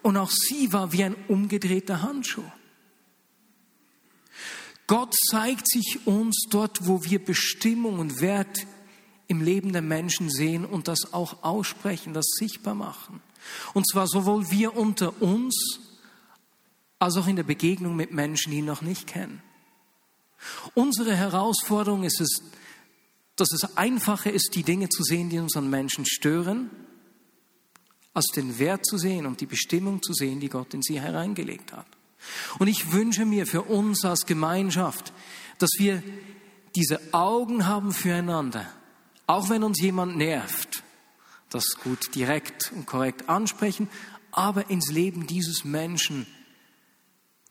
Und 0.01 0.17
auch 0.17 0.31
sie 0.31 0.71
war 0.71 0.93
wie 0.93 1.03
ein 1.03 1.15
umgedrehter 1.27 2.01
Handschuh. 2.01 2.49
Gott 4.87 5.13
zeigt 5.29 5.69
sich 5.69 6.07
uns 6.07 6.45
dort, 6.49 6.87
wo 6.87 7.03
wir 7.03 7.23
Bestimmung 7.23 7.99
und 7.99 8.21
Wert 8.21 8.65
im 9.27 9.41
Leben 9.41 9.73
der 9.73 9.81
Menschen 9.81 10.29
sehen 10.29 10.63
und 10.63 10.87
das 10.87 11.13
auch 11.13 11.43
aussprechen, 11.43 12.13
das 12.13 12.25
sichtbar 12.39 12.75
machen. 12.75 13.21
Und 13.73 13.85
zwar 13.89 14.07
sowohl 14.07 14.49
wir 14.49 14.77
unter 14.77 15.21
uns 15.21 15.81
als 16.99 17.17
auch 17.17 17.27
in 17.27 17.35
der 17.35 17.43
Begegnung 17.43 17.95
mit 17.95 18.13
Menschen, 18.13 18.51
die 18.51 18.59
ihn 18.59 18.65
noch 18.65 18.81
nicht 18.81 19.07
kennen. 19.07 19.41
Unsere 20.73 21.15
Herausforderung 21.15 22.03
ist 22.03 22.21
es, 22.21 22.41
dass 23.37 23.53
es 23.53 23.77
einfacher 23.77 24.31
ist, 24.33 24.55
die 24.55 24.63
Dinge 24.63 24.89
zu 24.89 25.03
sehen, 25.03 25.29
die 25.29 25.39
uns 25.39 25.55
an 25.55 25.69
Menschen 25.69 26.05
stören, 26.05 26.69
als 28.13 28.25
den 28.35 28.59
Wert 28.59 28.85
zu 28.85 28.97
sehen 28.97 29.25
und 29.25 29.41
die 29.41 29.45
Bestimmung 29.45 30.01
zu 30.01 30.13
sehen, 30.13 30.39
die 30.39 30.49
Gott 30.49 30.73
in 30.73 30.81
sie 30.81 30.99
hereingelegt 30.99 31.71
hat. 31.71 31.85
Und 32.57 32.67
ich 32.67 32.91
wünsche 32.91 33.25
mir 33.25 33.45
für 33.45 33.61
uns 33.61 34.03
als 34.03 34.25
Gemeinschaft, 34.25 35.13
dass 35.59 35.69
wir 35.77 36.01
diese 36.75 36.99
Augen 37.13 37.67
haben 37.67 37.93
füreinander, 37.93 38.67
auch 39.27 39.49
wenn 39.49 39.63
uns 39.63 39.79
jemand 39.79 40.17
nervt, 40.17 40.83
das 41.49 41.75
gut 41.83 42.15
direkt 42.15 42.71
und 42.73 42.87
korrekt 42.87 43.29
ansprechen, 43.29 43.87
aber 44.31 44.69
ins 44.69 44.89
Leben 44.91 45.27
dieses 45.27 45.63
Menschen 45.63 46.27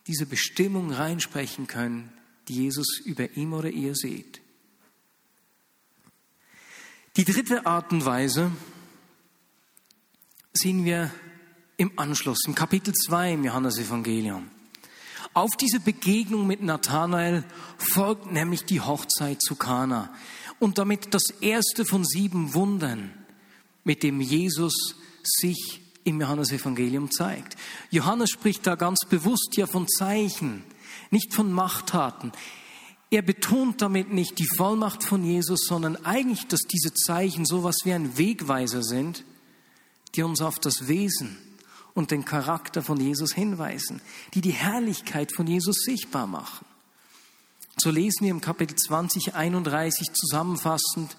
diese 0.06 0.26
Bestimmung 0.26 0.92
reinsprechen 0.92 1.66
können, 1.66 2.12
die 2.48 2.54
Jesus 2.54 3.00
über 3.04 3.36
ihm 3.36 3.52
oder 3.52 3.70
ihr 3.70 3.94
sieht. 3.94 4.40
Die 7.16 7.24
dritte 7.24 7.64
Art 7.64 7.92
und 7.92 8.04
Weise 8.04 8.52
sehen 10.52 10.84
wir 10.84 11.10
im 11.78 11.98
Anschluss, 11.98 12.44
im 12.46 12.54
Kapitel 12.54 12.92
2 12.92 13.32
im 13.32 13.44
Johannesevangelium. 13.44 14.50
Auf 15.32 15.56
diese 15.56 15.80
Begegnung 15.80 16.46
mit 16.46 16.60
Nathanael 16.62 17.42
folgt 17.78 18.30
nämlich 18.30 18.66
die 18.66 18.82
Hochzeit 18.82 19.40
zu 19.40 19.56
Kana 19.56 20.14
und 20.58 20.76
damit 20.76 21.14
das 21.14 21.30
erste 21.40 21.86
von 21.86 22.04
sieben 22.04 22.52
Wundern, 22.52 23.10
mit 23.82 24.02
dem 24.02 24.20
Jesus 24.20 24.96
sich 25.22 25.80
im 26.04 26.20
Johannesevangelium 26.20 27.10
zeigt. 27.10 27.56
Johannes 27.90 28.28
spricht 28.28 28.66
da 28.66 28.74
ganz 28.74 29.06
bewusst 29.08 29.56
ja 29.56 29.66
von 29.66 29.88
Zeichen, 29.88 30.64
nicht 31.10 31.32
von 31.32 31.50
Machttaten. 31.50 32.32
Er 33.10 33.22
betont 33.22 33.82
damit 33.82 34.12
nicht 34.12 34.38
die 34.38 34.48
Vollmacht 34.56 35.04
von 35.04 35.24
Jesus, 35.24 35.60
sondern 35.66 35.96
eigentlich, 36.04 36.46
dass 36.48 36.62
diese 36.62 36.92
Zeichen 36.92 37.44
sowas 37.46 37.76
wie 37.84 37.92
ein 37.92 38.18
Wegweiser 38.18 38.82
sind, 38.82 39.24
die 40.14 40.22
uns 40.22 40.40
auf 40.40 40.58
das 40.58 40.88
Wesen 40.88 41.36
und 41.94 42.10
den 42.10 42.24
Charakter 42.24 42.82
von 42.82 42.98
Jesus 43.00 43.32
hinweisen, 43.32 44.00
die 44.34 44.40
die 44.40 44.50
Herrlichkeit 44.50 45.32
von 45.32 45.46
Jesus 45.46 45.82
sichtbar 45.84 46.26
machen. 46.26 46.66
So 47.78 47.90
lesen 47.90 48.24
wir 48.24 48.30
im 48.30 48.40
Kapitel 48.40 48.74
20, 48.74 49.34
31 49.34 50.12
zusammenfassend, 50.12 51.16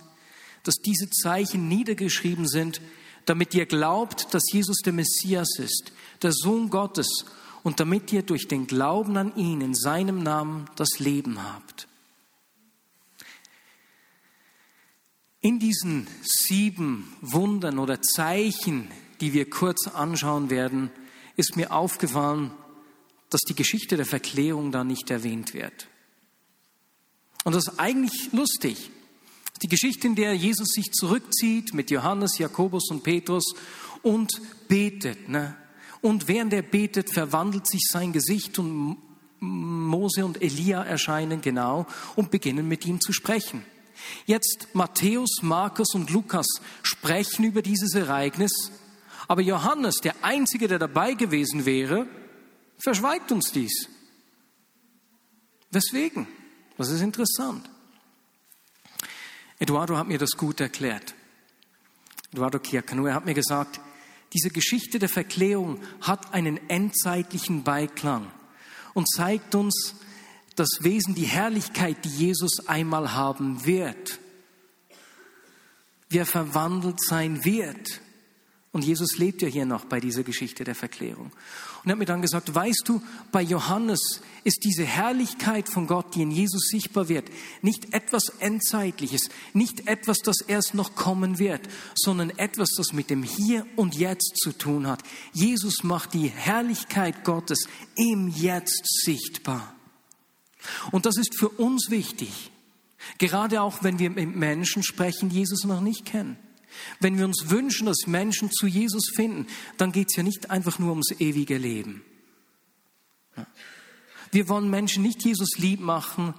dass 0.64 0.76
diese 0.76 1.10
Zeichen 1.10 1.68
niedergeschrieben 1.68 2.48
sind, 2.48 2.82
damit 3.26 3.54
ihr 3.54 3.66
glaubt, 3.66 4.34
dass 4.34 4.44
Jesus 4.52 4.78
der 4.84 4.94
Messias 4.94 5.60
ist, 5.60 5.94
der 6.22 6.32
Sohn 6.34 6.70
Gottes 6.70 7.26
und 7.64 7.80
damit 7.80 8.12
ihr 8.14 8.24
durch 8.24 8.48
den 8.48 8.68
Glauben 8.68 9.18
an 9.18 9.36
ihn 9.36 9.62
in 9.62 9.76
seinem 9.76 10.24
Namen 10.24 10.70
das 10.76 11.00
Leben 11.00 11.44
habt. 11.44 11.88
In 15.42 15.60
diesen 15.60 16.08
sieben 16.24 17.14
Wundern 17.22 17.80
oder 17.80 18.02
Zeichen, 18.02 18.90
die 19.22 19.34
wir 19.34 19.50
kurz 19.50 19.88
anschauen 19.88 20.50
werden, 20.50 20.92
ist 21.36 21.56
mir 21.56 21.72
aufgefallen, 21.72 22.52
dass 23.30 23.42
die 23.42 23.56
Geschichte 23.56 23.98
der 23.98 24.06
Verklärung 24.06 24.72
da 24.72 24.84
nicht 24.84 25.10
erwähnt 25.12 25.54
wird. 25.54 25.88
Und 27.44 27.54
das 27.54 27.68
ist 27.68 27.80
eigentlich 27.80 28.32
lustig. 28.34 28.92
Die 29.62 29.68
Geschichte, 29.68 30.08
in 30.08 30.16
der 30.16 30.36
Jesus 30.36 30.70
sich 30.70 30.92
zurückzieht 30.92 31.74
mit 31.74 31.90
Johannes, 31.92 32.38
Jakobus 32.38 32.90
und 32.92 33.04
Petrus 33.04 33.54
und 34.04 34.32
betet. 34.68 35.30
Ne? 35.30 35.56
Und 36.02 36.28
während 36.28 36.54
er 36.54 36.62
betet, 36.62 37.12
verwandelt 37.12 37.68
sich 37.68 37.88
sein 37.90 38.14
Gesicht 38.14 38.60
und 38.60 38.98
Mose 39.40 40.26
und 40.26 40.42
Elia 40.42 40.84
erscheinen, 40.84 41.42
genau, 41.42 41.86
und 42.16 42.32
beginnen 42.32 42.68
mit 42.68 42.86
ihm 42.86 43.00
zu 43.02 43.14
sprechen. 43.14 43.64
Jetzt 44.26 44.70
Matthäus, 44.74 45.42
Markus 45.42 45.94
und 45.94 46.10
Lukas 46.10 46.48
sprechen 46.84 47.46
über 47.46 47.62
dieses 47.62 47.94
Ereignis, 47.96 48.72
aber 49.28 49.42
Johannes, 49.42 49.98
der 49.98 50.16
Einzige, 50.22 50.68
der 50.68 50.80
dabei 50.80 51.14
gewesen 51.14 51.66
wäre, 51.66 52.08
verschweigt 52.78 53.32
uns 53.32 53.52
dies. 53.52 53.90
Weswegen? 55.72 56.28
Das 56.78 56.90
ist 56.90 57.02
interessant. 57.02 57.70
Eduardo 59.60 59.98
hat 59.98 60.08
mir 60.08 60.20
das 60.20 60.38
gut 60.38 60.62
erklärt. 60.62 61.16
Eduardo 62.32 62.60
Chiacanu, 62.60 63.08
er 63.08 63.16
hat 63.16 63.26
mir 63.26 63.34
gesagt, 63.34 63.80
diese 64.34 64.50
Geschichte 64.50 65.00
der 65.00 65.10
Verklärung 65.10 65.80
hat 66.02 66.34
einen 66.34 66.58
endzeitlichen 66.70 67.64
Beiklang 67.64 68.32
und 68.94 69.10
zeigt 69.10 69.56
uns 69.56 69.96
das 70.56 70.80
Wesen, 70.82 71.16
die 71.16 71.26
Herrlichkeit, 71.26 72.04
die 72.04 72.10
Jesus 72.10 72.68
einmal 72.68 73.14
haben 73.14 73.66
wird. 73.66 74.20
Wie 76.10 76.18
er 76.18 76.26
verwandelt 76.26 77.02
sein 77.02 77.46
wird. 77.46 78.02
Und 78.72 78.84
Jesus 78.84 79.18
lebt 79.18 79.42
ja 79.42 79.48
hier 79.48 79.66
noch 79.66 79.86
bei 79.86 80.00
dieser 80.00 80.24
Geschichte 80.24 80.64
der 80.64 80.76
Verklärung. 80.76 81.32
Und 81.88 81.92
hat 81.92 82.00
mir 82.00 82.06
dann 82.06 82.22
gesagt, 82.22 82.54
weißt 82.54 82.84
du, 82.84 83.02
bei 83.32 83.42
Johannes 83.42 84.20
ist 84.44 84.66
diese 84.66 84.84
Herrlichkeit 84.84 85.70
von 85.70 85.88
Gott, 85.88 86.16
die 86.16 86.22
in 86.22 86.32
Jesus 86.32 86.68
sichtbar 86.68 87.08
wird, 87.08 87.30
nicht 87.62 87.94
etwas 87.94 88.28
Endzeitliches, 88.40 89.30
nicht 89.54 89.88
etwas, 89.88 90.18
das 90.18 90.42
erst 90.42 90.74
noch 90.74 90.96
kommen 90.96 91.40
wird, 91.40 91.62
sondern 91.96 92.32
etwas, 92.32 92.72
das 92.76 92.92
mit 92.92 93.10
dem 93.10 93.24
Hier 93.24 93.66
und 93.78 93.96
Jetzt 93.96 94.36
zu 94.36 94.52
tun 94.52 94.86
hat. 94.86 95.02
Jesus 95.32 95.86
macht 95.86 96.14
die 96.14 96.28
Herrlichkeit 96.28 97.24
Gottes 97.24 97.70
im 97.96 98.28
Jetzt 98.28 98.84
sichtbar. 99.06 99.74
Und 100.92 101.06
das 101.06 101.16
ist 101.16 101.40
für 101.40 101.48
uns 101.48 101.90
wichtig, 101.90 102.52
gerade 103.18 103.62
auch 103.62 103.82
wenn 103.82 103.98
wir 103.98 104.10
mit 104.10 104.36
Menschen 104.36 104.84
sprechen, 104.84 105.30
die 105.30 105.38
Jesus 105.38 105.64
noch 105.64 105.80
nicht 105.80 106.04
kennen. 106.04 106.36
Wenn 107.00 107.18
wir 107.18 107.26
uns 107.26 107.50
wünschen, 107.50 107.86
dass 107.86 108.08
Menschen 108.08 108.52
zu 108.52 108.68
Jesus 108.68 109.10
finden, 109.16 109.48
dann 109.78 109.92
geht 109.92 110.08
es 110.10 110.16
ja 110.16 110.24
nicht 110.24 110.50
einfach 110.50 110.80
nur 110.80 110.92
ums 110.92 111.12
ewige 111.20 111.58
Leben. 111.58 112.04
Wir 114.32 114.50
wollen 114.50 114.70
Menschen 114.70 115.04
nicht 115.04 115.24
Jesus 115.24 115.58
lieb 115.58 115.80
machen, 115.80 116.34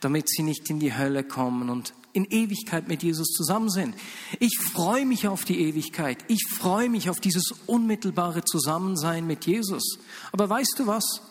damit 0.00 0.28
sie 0.28 0.42
nicht 0.42 0.68
in 0.70 0.80
die 0.80 0.96
Hölle 0.96 1.24
kommen 1.24 1.70
und 1.70 1.94
in 2.12 2.24
Ewigkeit 2.26 2.88
mit 2.88 3.02
Jesus 3.02 3.28
zusammen 3.28 3.70
sind. 3.70 3.94
Ich 4.38 4.58
freue 4.58 5.06
mich 5.06 5.28
auf 5.28 5.44
die 5.44 5.60
Ewigkeit. 5.60 6.18
Ich 6.28 6.46
freue 6.46 6.90
mich 6.90 7.08
auf 7.08 7.20
dieses 7.20 7.52
unmittelbare 7.66 8.44
Zusammensein 8.44 9.26
mit 9.26 9.46
Jesus. 9.46 9.98
Aber 10.30 10.48
weißt 10.48 10.74
du 10.78 10.86
was? 10.86 11.22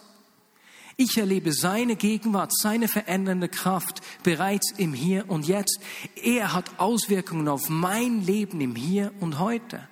Ich 1.04 1.18
erlebe 1.18 1.52
seine 1.52 1.96
Gegenwart, 1.96 2.52
seine 2.56 2.88
verändernde 2.88 3.50
Kraft 3.50 4.02
bereits 4.22 4.72
im 4.78 4.94
Hier 4.94 5.28
und 5.32 5.48
Jetzt. 5.48 5.80
Er 6.14 6.54
hat 6.54 6.80
Auswirkungen 6.80 7.48
auf 7.48 7.70
mein 7.70 8.24
Leben 8.24 8.62
im 8.62 8.76
Hier 8.76 9.12
und 9.20 9.40
heute. 9.40 9.88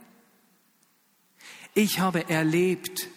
Ich 1.73 1.99
habe 1.99 2.29
erlebt, 2.29 3.07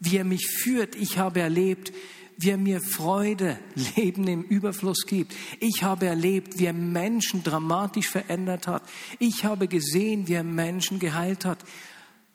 wie 0.00 0.16
er 0.16 0.24
mich 0.24 0.48
führt. 0.48 0.96
Ich 0.96 1.18
habe 1.18 1.38
erlebt, 1.38 1.92
wie 2.36 2.50
er 2.50 2.56
mir 2.56 2.80
Freude, 2.80 3.60
Leben 3.94 4.26
im 4.26 4.42
Überfluss 4.42 5.06
gibt. 5.06 5.32
Ich 5.60 5.84
habe 5.84 6.06
erlebt, 6.06 6.58
wie 6.58 6.64
er 6.64 6.72
Menschen 6.72 7.44
dramatisch 7.44 8.08
verändert 8.08 8.66
hat. 8.66 8.82
Ich 9.20 9.44
habe 9.44 9.68
gesehen, 9.68 10.26
wie 10.26 10.34
er 10.34 10.42
Menschen 10.42 10.98
geheilt 10.98 11.44
hat. 11.44 11.60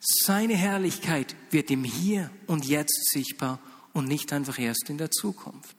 Seine 0.00 0.54
Herrlichkeit 0.54 1.36
wird 1.50 1.70
im 1.70 1.84
Hier 1.84 2.30
und 2.46 2.64
Jetzt 2.64 3.10
sichtbar 3.12 3.60
und 3.92 4.08
nicht 4.08 4.32
einfach 4.32 4.58
erst 4.58 4.88
in 4.88 4.98
der 4.98 5.10
Zukunft. 5.10 5.76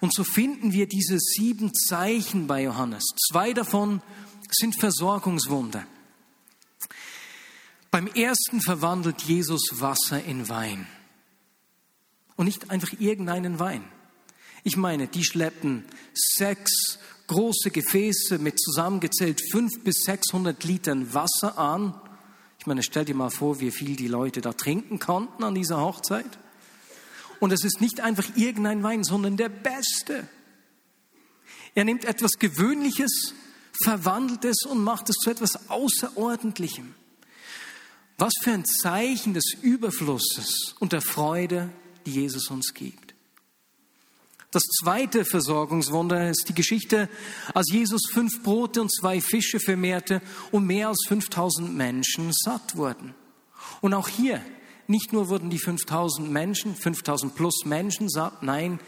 Und 0.00 0.14
so 0.14 0.24
finden 0.24 0.72
wir 0.72 0.86
diese 0.86 1.18
sieben 1.18 1.72
Zeichen 1.74 2.46
bei 2.46 2.62
Johannes. 2.62 3.04
Zwei 3.30 3.52
davon 3.52 4.02
sind 4.50 4.78
Versorgungswunder. 4.78 5.86
Beim 7.90 8.06
ersten 8.06 8.60
verwandelt 8.60 9.22
Jesus 9.22 9.68
Wasser 9.72 10.22
in 10.24 10.48
Wein. 10.48 10.86
Und 12.36 12.46
nicht 12.46 12.70
einfach 12.70 12.92
irgendeinen 12.98 13.58
Wein. 13.58 13.84
Ich 14.64 14.76
meine, 14.76 15.08
die 15.08 15.24
schleppen 15.24 15.84
sechs 16.14 16.98
große 17.26 17.70
Gefäße 17.70 18.38
mit 18.38 18.58
zusammengezählt 18.60 19.40
fünf 19.52 19.84
bis 19.84 20.02
sechshundert 20.04 20.64
Litern 20.64 21.12
Wasser 21.14 21.58
an 21.58 21.94
ich 22.60 22.66
meine, 22.66 22.82
stell 22.82 23.06
dir 23.06 23.14
mal 23.14 23.30
vor, 23.30 23.58
wie 23.60 23.70
viel 23.70 23.96
die 23.96 24.06
Leute 24.06 24.42
da 24.42 24.52
trinken 24.52 24.98
konnten 24.98 25.44
an 25.44 25.54
dieser 25.54 25.80
Hochzeit. 25.80 26.38
Und 27.38 27.54
es 27.54 27.64
ist 27.64 27.80
nicht 27.80 28.00
einfach 28.00 28.36
irgendein 28.36 28.82
Wein, 28.82 29.02
sondern 29.02 29.38
der 29.38 29.48
beste. 29.48 30.28
Er 31.74 31.84
nimmt 31.86 32.04
etwas 32.04 32.32
Gewöhnliches, 32.38 33.32
verwandelt 33.82 34.44
es 34.44 34.66
und 34.66 34.84
macht 34.84 35.08
es 35.08 35.16
zu 35.16 35.30
etwas 35.30 35.70
Außerordentlichem. 35.70 36.94
Was 38.18 38.34
für 38.42 38.52
ein 38.52 38.66
Zeichen 38.66 39.32
des 39.32 39.54
Überflusses 39.62 40.74
und 40.80 40.92
der 40.92 41.00
Freude, 41.00 41.70
die 42.04 42.12
Jesus 42.12 42.50
uns 42.50 42.74
gibt. 42.74 43.09
Das 44.50 44.64
zweite 44.64 45.24
Versorgungswunder 45.24 46.28
ist 46.28 46.48
die 46.48 46.54
Geschichte, 46.54 47.08
als 47.54 47.70
Jesus 47.70 48.02
fünf 48.10 48.42
Brote 48.42 48.80
und 48.80 48.92
zwei 48.92 49.20
Fische 49.20 49.60
vermehrte 49.60 50.20
und 50.50 50.66
mehr 50.66 50.88
als 50.88 51.04
5000 51.06 51.72
Menschen 51.76 52.32
satt 52.32 52.76
wurden. 52.76 53.14
Und 53.80 53.94
auch 53.94 54.08
hier, 54.08 54.44
nicht 54.88 55.12
nur 55.12 55.28
wurden 55.28 55.50
die 55.50 55.58
5000 55.58 56.28
Menschen, 56.28 56.74
5000 56.74 57.34
plus 57.36 57.64
Menschen 57.64 58.08
satt, 58.08 58.42
nein, 58.42 58.80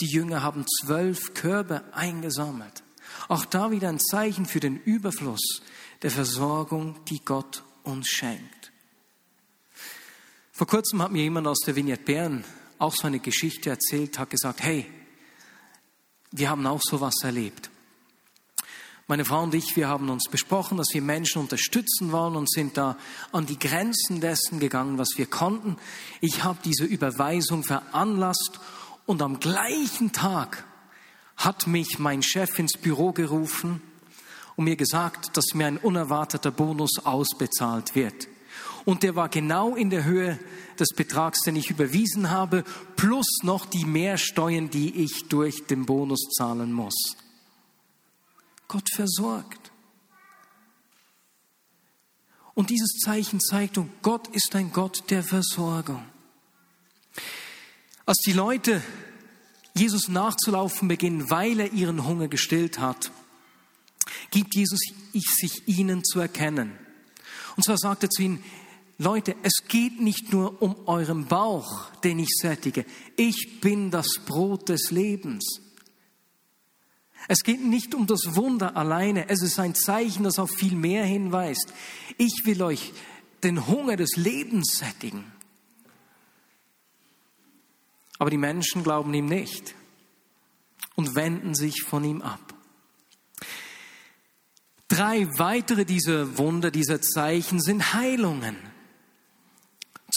die 0.00 0.06
Jünger 0.06 0.44
haben 0.44 0.64
zwölf 0.80 1.34
Körbe 1.34 1.82
eingesammelt. 1.92 2.84
Auch 3.28 3.44
da 3.44 3.72
wieder 3.72 3.88
ein 3.88 3.98
Zeichen 3.98 4.46
für 4.46 4.60
den 4.60 4.76
Überfluss 4.76 5.62
der 6.02 6.12
Versorgung, 6.12 6.94
die 7.08 7.20
Gott 7.24 7.64
uns 7.82 8.08
schenkt. 8.08 8.70
Vor 10.52 10.68
kurzem 10.68 11.02
hat 11.02 11.10
mir 11.10 11.22
jemand 11.22 11.48
aus 11.48 11.60
der 11.66 11.74
Vignette 11.74 12.04
Bern 12.04 12.44
auch 12.78 12.94
so 12.94 13.08
eine 13.08 13.18
Geschichte 13.18 13.70
erzählt, 13.70 14.18
hat 14.18 14.30
gesagt, 14.30 14.62
hey, 14.62 14.86
wir 16.32 16.50
haben 16.50 16.66
auch 16.66 16.80
sowas 16.82 17.14
erlebt. 17.22 17.70
Meine 19.10 19.24
Frau 19.24 19.42
und 19.42 19.54
ich, 19.54 19.74
wir 19.74 19.88
haben 19.88 20.08
uns 20.08 20.28
besprochen, 20.30 20.78
dass 20.78 20.90
wir 20.92 21.02
Menschen 21.02 21.42
unterstützen 21.42 22.12
wollen 22.12 22.36
und 22.36 22.48
sind 22.48 22.76
da 22.76 22.96
an 23.32 23.44
die 23.44 23.58
Grenzen 23.58 24.20
dessen 24.20 24.60
gegangen, 24.60 24.98
was 24.98 25.18
wir 25.18 25.26
konnten. 25.26 25.76
Ich 26.20 26.44
habe 26.44 26.60
diese 26.64 26.84
Überweisung 26.84 27.64
veranlasst 27.64 28.60
und 29.06 29.20
am 29.20 29.40
gleichen 29.40 30.12
Tag 30.12 30.64
hat 31.36 31.66
mich 31.66 31.98
mein 31.98 32.22
Chef 32.22 32.56
ins 32.60 32.78
Büro 32.78 33.10
gerufen 33.10 33.82
und 34.54 34.66
mir 34.66 34.76
gesagt, 34.76 35.36
dass 35.36 35.54
mir 35.54 35.66
ein 35.66 35.78
unerwarteter 35.78 36.52
Bonus 36.52 37.04
ausbezahlt 37.04 37.96
wird. 37.96 38.28
Und 38.84 39.02
der 39.02 39.14
war 39.16 39.28
genau 39.28 39.74
in 39.74 39.90
der 39.90 40.04
Höhe 40.04 40.38
des 40.78 40.88
Betrags, 40.94 41.42
den 41.42 41.56
ich 41.56 41.70
überwiesen 41.70 42.30
habe, 42.30 42.64
plus 42.96 43.26
noch 43.42 43.66
die 43.66 43.84
Mehrsteuern, 43.84 44.70
die 44.70 45.02
ich 45.04 45.28
durch 45.28 45.66
den 45.66 45.86
Bonus 45.86 46.28
zahlen 46.36 46.72
muss. 46.72 47.16
Gott 48.68 48.88
versorgt. 48.94 49.70
Und 52.54 52.70
dieses 52.70 52.98
Zeichen 53.04 53.40
zeigt, 53.40 53.78
und 53.78 53.90
Gott 54.02 54.28
ist 54.28 54.54
ein 54.54 54.72
Gott 54.72 55.10
der 55.10 55.22
Versorgung. 55.22 56.04
Als 58.06 58.18
die 58.18 58.32
Leute 58.32 58.82
Jesus 59.74 60.08
nachzulaufen 60.08 60.88
beginnen, 60.88 61.30
weil 61.30 61.60
er 61.60 61.72
ihren 61.72 62.06
Hunger 62.06 62.28
gestillt 62.28 62.78
hat, 62.78 63.12
gibt 64.30 64.54
Jesus 64.54 64.80
sich 65.12 65.68
ihnen 65.68 66.04
zu 66.04 66.20
erkennen. 66.20 66.76
Und 67.56 67.64
zwar 67.64 67.78
sagt 67.78 68.02
er 68.02 68.10
zu 68.10 68.22
ihnen, 68.22 68.42
Leute, 69.00 69.34
es 69.42 69.66
geht 69.66 69.98
nicht 69.98 70.30
nur 70.30 70.60
um 70.60 70.76
euren 70.86 71.24
Bauch, 71.24 71.90
den 72.04 72.18
ich 72.18 72.28
sättige. 72.38 72.84
Ich 73.16 73.60
bin 73.62 73.90
das 73.90 74.18
Brot 74.26 74.68
des 74.68 74.90
Lebens. 74.90 75.62
Es 77.26 77.38
geht 77.42 77.64
nicht 77.64 77.94
um 77.94 78.06
das 78.06 78.36
Wunder 78.36 78.76
alleine. 78.76 79.30
Es 79.30 79.40
ist 79.40 79.58
ein 79.58 79.74
Zeichen, 79.74 80.24
das 80.24 80.38
auf 80.38 80.50
viel 80.50 80.74
mehr 80.74 81.02
hinweist. 81.06 81.72
Ich 82.18 82.42
will 82.44 82.62
euch 82.62 82.92
den 83.42 83.66
Hunger 83.66 83.96
des 83.96 84.16
Lebens 84.16 84.76
sättigen. 84.76 85.24
Aber 88.18 88.28
die 88.28 88.36
Menschen 88.36 88.82
glauben 88.82 89.14
ihm 89.14 89.24
nicht 89.24 89.74
und 90.94 91.14
wenden 91.14 91.54
sich 91.54 91.84
von 91.84 92.04
ihm 92.04 92.20
ab. 92.20 92.52
Drei 94.88 95.26
weitere 95.38 95.86
dieser 95.86 96.36
Wunder, 96.36 96.70
dieser 96.70 97.00
Zeichen 97.00 97.62
sind 97.62 97.94
Heilungen. 97.94 98.69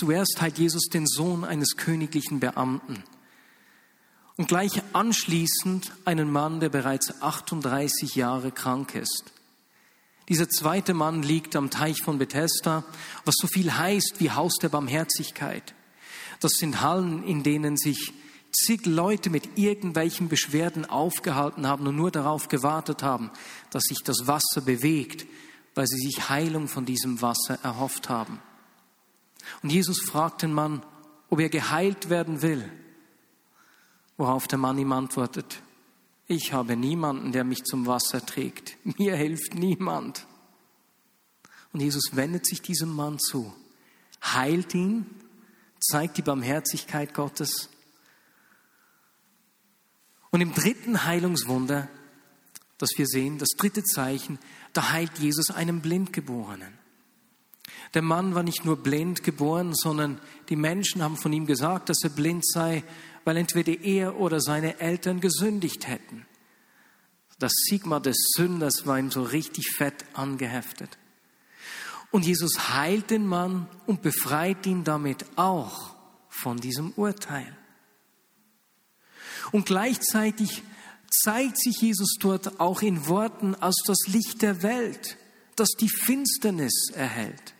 Zuerst 0.03 0.41
heilt 0.41 0.57
Jesus 0.57 0.89
den 0.91 1.07
Sohn 1.07 1.45
eines 1.45 1.77
königlichen 1.77 2.41
Beamten 2.41 3.05
und 4.35 4.49
gleich 4.49 4.81
anschließend 4.91 5.93
einen 6.03 6.29
Mann, 6.29 6.59
der 6.59 6.67
bereits 6.67 7.21
38 7.21 8.13
Jahre 8.15 8.51
krank 8.51 8.95
ist. 8.95 9.31
Dieser 10.27 10.49
zweite 10.49 10.93
Mann 10.93 11.23
liegt 11.23 11.55
am 11.55 11.69
Teich 11.69 12.01
von 12.03 12.17
Bethesda, 12.17 12.83
was 13.23 13.35
so 13.37 13.47
viel 13.47 13.77
heißt 13.77 14.15
wie 14.19 14.31
Haus 14.31 14.55
der 14.61 14.67
Barmherzigkeit. 14.67 15.73
Das 16.41 16.51
sind 16.57 16.81
Hallen, 16.81 17.23
in 17.23 17.43
denen 17.43 17.77
sich 17.77 18.11
zig 18.51 18.85
Leute 18.85 19.29
mit 19.29 19.57
irgendwelchen 19.57 20.27
Beschwerden 20.27 20.83
aufgehalten 20.83 21.65
haben 21.65 21.87
und 21.87 21.95
nur 21.95 22.11
darauf 22.11 22.49
gewartet 22.49 23.03
haben, 23.03 23.31
dass 23.69 23.83
sich 23.83 23.99
das 24.03 24.27
Wasser 24.27 24.59
bewegt, 24.59 25.25
weil 25.75 25.87
sie 25.87 26.05
sich 26.05 26.27
Heilung 26.27 26.67
von 26.67 26.83
diesem 26.83 27.21
Wasser 27.21 27.57
erhofft 27.63 28.09
haben. 28.09 28.41
Und 29.61 29.71
Jesus 29.71 30.01
fragt 30.01 30.41
den 30.41 30.53
Mann, 30.53 30.85
ob 31.29 31.39
er 31.39 31.49
geheilt 31.49 32.09
werden 32.09 32.41
will, 32.41 32.69
worauf 34.17 34.47
der 34.47 34.59
Mann 34.59 34.77
ihm 34.77 34.91
antwortet, 34.91 35.61
ich 36.27 36.53
habe 36.53 36.77
niemanden, 36.77 37.31
der 37.31 37.43
mich 37.43 37.63
zum 37.63 37.85
Wasser 37.85 38.25
trägt. 38.25 38.77
Mir 38.97 39.15
hilft 39.15 39.55
niemand. 39.55 40.25
Und 41.73 41.81
Jesus 41.81 42.15
wendet 42.15 42.45
sich 42.45 42.61
diesem 42.61 42.93
Mann 42.93 43.19
zu, 43.19 43.53
heilt 44.21 44.73
ihn, 44.73 45.05
zeigt 45.79 46.17
die 46.17 46.21
Barmherzigkeit 46.21 47.13
Gottes 47.13 47.69
und 50.33 50.41
im 50.41 50.51
dritten 50.55 51.05
Heilungswunder, 51.05 51.87
das 52.79 52.89
wir 52.97 53.05
sehen, 53.05 53.37
das 53.37 53.49
dritte 53.49 53.83
Zeichen, 53.83 54.39
da 54.73 54.89
heilt 54.89 55.19
Jesus 55.19 55.51
einen 55.51 55.79
Blindgeborenen. 55.79 56.73
Der 57.93 58.01
Mann 58.01 58.35
war 58.35 58.43
nicht 58.43 58.65
nur 58.65 58.77
blind 58.77 59.23
geboren, 59.23 59.73
sondern 59.73 60.19
die 60.49 60.55
Menschen 60.55 61.01
haben 61.03 61.17
von 61.17 61.33
ihm 61.33 61.45
gesagt, 61.45 61.89
dass 61.89 62.03
er 62.03 62.09
blind 62.09 62.45
sei, 62.45 62.83
weil 63.23 63.37
entweder 63.37 63.73
er 63.81 64.19
oder 64.19 64.41
seine 64.41 64.79
Eltern 64.79 65.19
gesündigt 65.19 65.87
hätten. 65.87 66.25
Das 67.39 67.51
Sigma 67.67 67.99
des 67.99 68.17
Sünders 68.35 68.85
war 68.85 68.99
ihm 68.99 69.11
so 69.11 69.23
richtig 69.23 69.71
fett 69.71 70.05
angeheftet. 70.13 70.97
Und 72.11 72.25
Jesus 72.25 72.69
heilt 72.69 73.09
den 73.09 73.25
Mann 73.25 73.67
und 73.87 74.01
befreit 74.01 74.65
ihn 74.67 74.83
damit 74.83 75.25
auch 75.35 75.95
von 76.29 76.57
diesem 76.57 76.91
Urteil. 76.91 77.57
Und 79.51 79.65
gleichzeitig 79.65 80.63
zeigt 81.09 81.59
sich 81.59 81.81
Jesus 81.81 82.15
dort 82.19 82.59
auch 82.59 82.81
in 82.81 83.07
Worten 83.07 83.55
als 83.55 83.81
das 83.85 84.07
Licht 84.07 84.41
der 84.41 84.63
Welt, 84.63 85.17
das 85.55 85.69
die 85.69 85.89
Finsternis 85.89 86.91
erhält. 86.93 87.53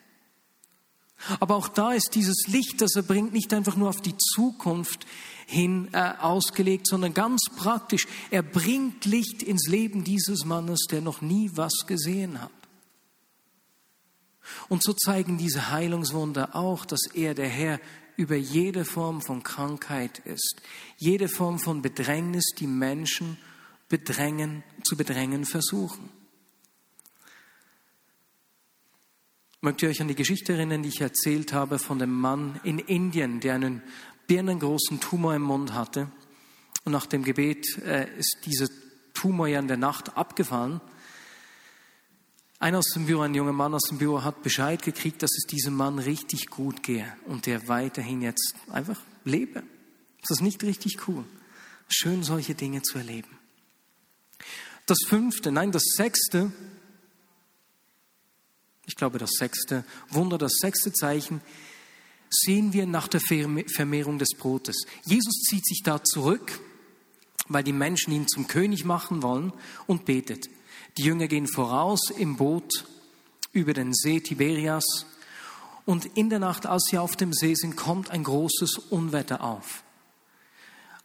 Aber 1.40 1.56
auch 1.56 1.68
da 1.68 1.94
ist 1.94 2.16
dieses 2.16 2.48
Licht, 2.48 2.82
das 2.82 2.96
er 2.96 3.04
bringt, 3.04 3.34
nicht 3.34 3.54
einfach 3.54 3.76
nur 3.76 3.90
auf 3.90 4.02
die 4.02 4.18
Zukunft 4.18 5.06
hin 5.46 5.90
äh, 5.94 6.14
ausgelegt, 6.20 6.88
sondern 6.88 7.14
ganz 7.14 7.42
praktisch. 7.56 8.08
Er 8.32 8.44
bringt 8.44 9.06
Licht 9.06 9.44
ins 9.44 9.68
Leben 9.68 10.04
dieses 10.04 10.46
Mannes, 10.46 10.88
der 10.90 11.02
noch 11.02 11.22
nie 11.22 11.52
was 11.54 11.86
gesehen 11.88 12.42
hat. 12.42 12.52
Und 14.68 14.84
so 14.84 14.94
zeigen 14.94 15.38
diese 15.38 15.72
Heilungswunder 15.72 16.56
auch, 16.56 16.86
dass 16.86 17.06
er, 17.14 17.34
der 17.34 17.48
Herr, 17.48 17.80
über 18.16 18.36
jede 18.36 18.86
Form 18.86 19.22
von 19.22 19.42
Krankheit 19.44 20.20
ist, 20.20 20.62
jede 20.98 21.28
Form 21.28 21.60
von 21.60 21.82
Bedrängnis, 21.82 22.46
die 22.58 22.68
Menschen 22.68 23.38
bedrängen, 23.90 24.64
zu 24.84 24.96
bedrängen 24.96 25.46
versuchen. 25.46 26.10
Mögt 29.64 29.82
ihr 29.82 29.88
euch 29.88 30.02
an 30.02 30.10
die 30.10 30.16
Geschichte 30.16 30.52
erinnern, 30.52 30.84
die 30.84 30.90
ich 30.90 31.00
erzählt 31.00 31.54
habe 31.54 31.80
von 31.80 31.98
dem 31.98 32.12
Mann 32.12 32.60
in 32.66 32.80
Indien, 32.80 33.40
der 33.40 33.56
einen 33.56 33.82
birnengroßen 34.28 35.00
Tumor 35.00 35.36
im 35.36 35.44
Mund 35.44 35.74
hatte? 35.74 36.12
Und 36.84 36.92
nach 36.92 37.06
dem 37.06 37.24
Gebet 37.24 37.78
äh, 37.78 38.10
ist 38.18 38.40
dieser 38.46 38.68
Tumor 39.14 39.48
ja 39.48 39.60
in 39.60 39.70
der 39.70 39.78
Nacht 39.78 40.18
abgefallen. 40.18 40.82
Einer 42.60 42.80
aus 42.80 42.90
dem 42.94 43.06
Büro, 43.06 43.22
ein 43.22 43.34
junger 43.34 43.54
Mann 43.54 43.74
aus 43.74 43.84
dem 43.84 44.00
Büro 44.00 44.22
hat 44.22 44.44
Bescheid 44.44 44.82
gekriegt, 44.82 45.24
dass 45.24 45.32
es 45.32 45.46
diesem 45.46 45.76
Mann 45.76 45.98
richtig 45.98 46.48
gut 46.48 46.84
gehe 46.84 47.08
und 47.26 47.46
der 47.46 47.70
weiterhin 47.70 48.22
jetzt 48.22 48.56
einfach 48.70 49.00
lebe. 49.24 49.64
Ist 50.22 50.30
das 50.30 50.42
nicht 50.42 50.62
richtig 50.64 51.08
cool? 51.08 51.24
Schön, 51.88 52.24
solche 52.24 52.54
Dinge 52.54 52.82
zu 52.82 52.98
erleben. 52.98 53.30
Das 54.88 54.98
fünfte, 55.08 55.54
nein, 55.54 55.72
das 55.72 55.84
sechste, 55.96 56.52
ich 58.86 58.96
glaube 58.96 59.18
das 59.18 59.32
sechste 59.32 59.86
Wunder, 60.10 60.38
das 60.38 60.54
sechste 60.60 60.92
Zeichen, 60.92 61.42
sehen 62.30 62.74
wir 62.74 62.86
nach 62.86 63.08
der 63.08 63.22
Vermehrung 63.22 64.18
des 64.18 64.36
Brotes. 64.38 64.86
Jesus 65.06 65.44
zieht 65.48 65.66
sich 65.66 65.82
da 65.84 66.04
zurück, 66.04 66.60
weil 67.48 67.64
die 67.64 67.74
Menschen 67.74 68.14
ihn 68.14 68.28
zum 68.28 68.48
König 68.48 68.86
machen 68.86 69.22
wollen 69.22 69.54
und 69.88 70.06
betet. 70.06 70.50
Die 70.98 71.04
Jünger 71.04 71.28
gehen 71.28 71.48
voraus 71.48 72.10
im 72.10 72.38
Boot 72.38 72.86
über 73.52 73.74
den 73.74 73.94
See 73.94 74.20
Tiberias 74.20 75.06
und 75.86 76.06
in 76.18 76.30
der 76.30 76.40
Nacht, 76.40 76.66
als 76.66 76.86
sie 76.90 76.98
auf 76.98 77.16
dem 77.16 77.34
See 77.34 77.56
sind, 77.56 77.76
kommt 77.76 78.10
ein 78.10 78.24
großes 78.24 78.78
Unwetter 78.90 79.44
auf. 79.44 79.84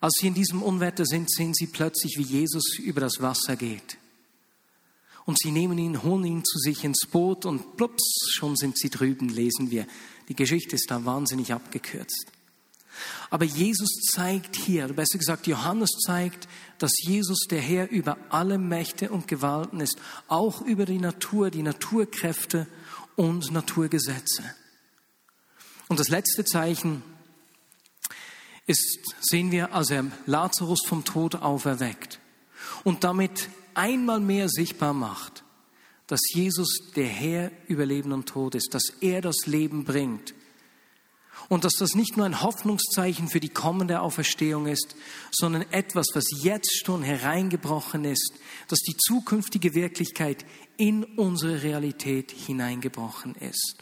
Als 0.00 0.14
sie 0.20 0.28
in 0.28 0.34
diesem 0.34 0.62
Unwetter 0.62 1.04
sind, 1.04 1.30
sehen 1.30 1.52
sie 1.54 1.66
plötzlich, 1.66 2.16
wie 2.16 2.22
Jesus 2.22 2.78
über 2.78 3.00
das 3.00 3.20
Wasser 3.20 3.56
geht. 3.56 3.98
Und 5.28 5.38
sie 5.38 5.50
nehmen 5.50 5.76
ihn, 5.76 6.02
holen 6.02 6.24
ihn 6.24 6.42
zu 6.42 6.58
sich 6.58 6.84
ins 6.84 7.04
Boot 7.04 7.44
und 7.44 7.76
plups, 7.76 8.30
schon 8.32 8.56
sind 8.56 8.78
sie 8.78 8.88
drüben, 8.88 9.28
lesen 9.28 9.70
wir. 9.70 9.86
Die 10.30 10.34
Geschichte 10.34 10.74
ist 10.74 10.90
da 10.90 11.04
wahnsinnig 11.04 11.52
abgekürzt. 11.52 12.28
Aber 13.28 13.44
Jesus 13.44 13.90
zeigt 14.10 14.56
hier, 14.56 14.88
besser 14.88 15.18
gesagt, 15.18 15.46
Johannes 15.46 15.90
zeigt, 16.02 16.48
dass 16.78 16.92
Jesus 17.02 17.40
der 17.50 17.60
Herr 17.60 17.90
über 17.90 18.16
alle 18.30 18.56
Mächte 18.56 19.10
und 19.10 19.28
Gewalten 19.28 19.80
ist, 19.80 19.98
auch 20.28 20.62
über 20.62 20.86
die 20.86 20.98
Natur, 20.98 21.50
die 21.50 21.62
Naturkräfte 21.62 22.66
und 23.14 23.52
Naturgesetze. 23.52 24.42
Und 25.88 26.00
das 26.00 26.08
letzte 26.08 26.46
Zeichen 26.46 27.02
ist, 28.66 28.98
sehen 29.20 29.50
wir, 29.50 29.74
als 29.74 29.90
er 29.90 30.06
Lazarus 30.24 30.86
vom 30.86 31.04
Tod 31.04 31.34
auferweckt 31.34 32.18
und 32.82 33.04
damit 33.04 33.50
einmal 33.74 34.20
mehr 34.20 34.48
sichtbar 34.48 34.92
macht, 34.92 35.44
dass 36.06 36.20
Jesus 36.32 36.90
der 36.96 37.06
Herr 37.06 37.50
über 37.66 37.84
Leben 37.84 38.12
und 38.12 38.26
Tod 38.26 38.54
ist, 38.54 38.72
dass 38.72 38.84
er 39.00 39.20
das 39.20 39.46
Leben 39.46 39.84
bringt 39.84 40.34
und 41.48 41.64
dass 41.64 41.74
das 41.74 41.94
nicht 41.94 42.16
nur 42.16 42.26
ein 42.26 42.42
Hoffnungszeichen 42.42 43.28
für 43.28 43.40
die 43.40 43.48
kommende 43.48 44.00
Auferstehung 44.00 44.66
ist, 44.66 44.96
sondern 45.30 45.62
etwas, 45.70 46.06
was 46.14 46.24
jetzt 46.42 46.84
schon 46.84 47.02
hereingebrochen 47.02 48.04
ist, 48.04 48.34
dass 48.68 48.80
die 48.80 48.96
zukünftige 48.96 49.74
Wirklichkeit 49.74 50.44
in 50.76 51.04
unsere 51.04 51.62
Realität 51.62 52.32
hineingebrochen 52.32 53.34
ist. 53.36 53.76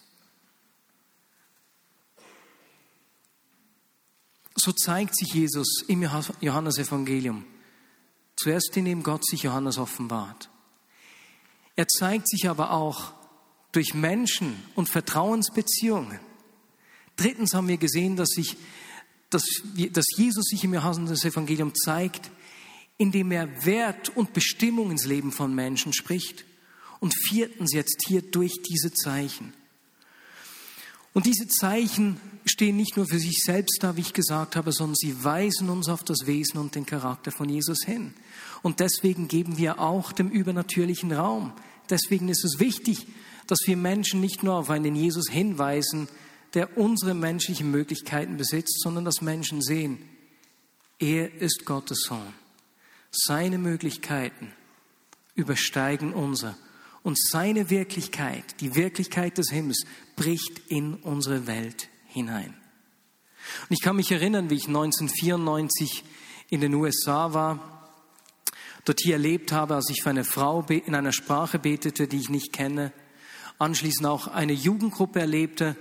So 4.55 4.73
zeigt 4.73 5.17
sich 5.17 5.35
Jesus 5.35 5.85
im 5.87 6.03
Johannesevangelium. 6.41 7.45
Zuerst 8.37 8.77
indem 8.77 9.03
Gott 9.03 9.27
sich 9.27 9.43
Johannes 9.43 9.79
offenbart. 9.79 10.51
Er 11.75 11.89
zeigt 11.89 12.29
sich 12.29 12.49
aber 12.49 12.73
auch 12.73 13.13
durch 13.73 13.95
Menschen 13.95 14.63
und 14.75 14.89
Vertrauensbeziehungen. 14.89 16.21
Drittens 17.17 17.55
haben 17.55 17.69
wir 17.69 17.77
gesehen, 17.79 18.17
dass, 18.17 18.31
sich, 18.31 18.57
dass, 19.31 19.45
dass 19.91 20.07
Jesus 20.17 20.47
sich 20.47 20.65
im 20.65 20.75
Johannes-Evangelium 20.75 21.75
zeigt, 21.75 22.31
indem 22.99 23.33
er 23.33 23.65
Wert 23.65 24.17
und 24.17 24.33
Bestimmung 24.33 24.91
ins 24.91 25.05
Leben 25.05 25.33
von 25.33 25.55
Menschen 25.55 25.93
spricht. 25.93 26.45
Und 27.01 27.15
viertens 27.29 27.75
jetzt 27.75 28.05
hier 28.07 28.23
durch 28.23 28.55
diese 28.63 28.93
Zeichen. 28.93 29.53
Und 31.17 31.25
diese 31.25 31.49
Zeichen 31.49 32.21
stehen 32.45 32.77
nicht 32.77 32.99
nur 32.99 33.07
für 33.07 33.19
sich 33.19 33.43
selbst 33.43 33.79
da, 33.81 33.97
wie 33.97 34.03
ich 34.03 34.13
gesagt 34.13 34.55
habe, 34.55 34.71
sondern 34.71 34.97
sie 34.97 35.25
weisen 35.25 35.71
uns 35.71 35.89
auf 35.89 36.05
das 36.05 36.27
Wesen 36.27 36.61
und 36.61 36.75
den 36.75 36.85
Charakter 36.85 37.33
von 37.33 37.49
Jesus 37.49 37.79
hin. 37.87 38.13
Und 38.61 38.81
deswegen 38.81 39.27
geben 39.27 39.57
wir 39.57 39.81
auch 39.81 40.13
dem 40.13 40.29
übernatürlichen 40.29 41.13
Raum. 41.13 41.55
Deswegen 41.89 42.29
ist 42.29 42.45
es 42.45 42.61
wichtig, 42.61 43.07
dass 43.47 43.61
wir 43.65 43.79
Menschen 43.79 44.21
nicht 44.21 44.43
nur 44.43 44.57
auf 44.57 44.69
einen 44.69 44.95
Jesus 44.95 45.31
hinweisen, 45.31 46.09
der 46.53 46.77
unsere 46.77 47.15
menschlichen 47.15 47.71
Möglichkeiten 47.71 48.37
besitzt, 48.37 48.83
sondern 48.83 49.07
dass 49.07 49.23
Menschen 49.23 49.63
sehen, 49.63 49.97
er 50.99 51.33
ist 51.41 51.65
Gottes 51.65 52.03
Sohn. 52.03 52.35
Seine 53.11 53.57
Möglichkeiten 53.57 54.53
übersteigen 55.35 56.13
unsere. 56.13 56.57
Und 57.07 57.17
seine 57.21 57.71
Wirklichkeit, 57.71 58.43
die 58.59 58.75
Wirklichkeit 58.75 59.39
des 59.39 59.53
Himmels, 59.53 59.85
bricht 60.17 60.61
in 60.67 60.95
unsere 60.95 61.47
Welt 61.47 61.89
hinein. 62.07 62.49
Und 62.49 63.71
ich 63.71 63.81
kann 63.81 63.95
mich 63.95 64.11
erinnern, 64.11 64.51
wie 64.51 64.57
ich 64.57 64.67
1994 64.67 66.03
in 66.51 66.63
den 66.63 66.75
USA 66.75 67.33
war, 67.33 67.93
dort 68.85 68.99
hier 69.01 69.13
erlebt 69.13 69.53
habe, 69.53 69.77
als 69.77 69.89
ich 69.89 70.03
für 70.03 70.11
eine 70.11 70.25
Frau 70.25 70.63
in 70.63 70.97
einer 70.97 71.13
Sprache 71.13 71.61
betete, 71.61 72.09
die 72.09 72.17
ich 72.17 72.29
nicht 72.29 72.53
kenne, 72.53 72.93
anschließend 73.61 74.05
auch 74.05 74.27
eine 74.27 74.55
Jugendgruppe 74.55 75.21
erlebte, 75.21 75.77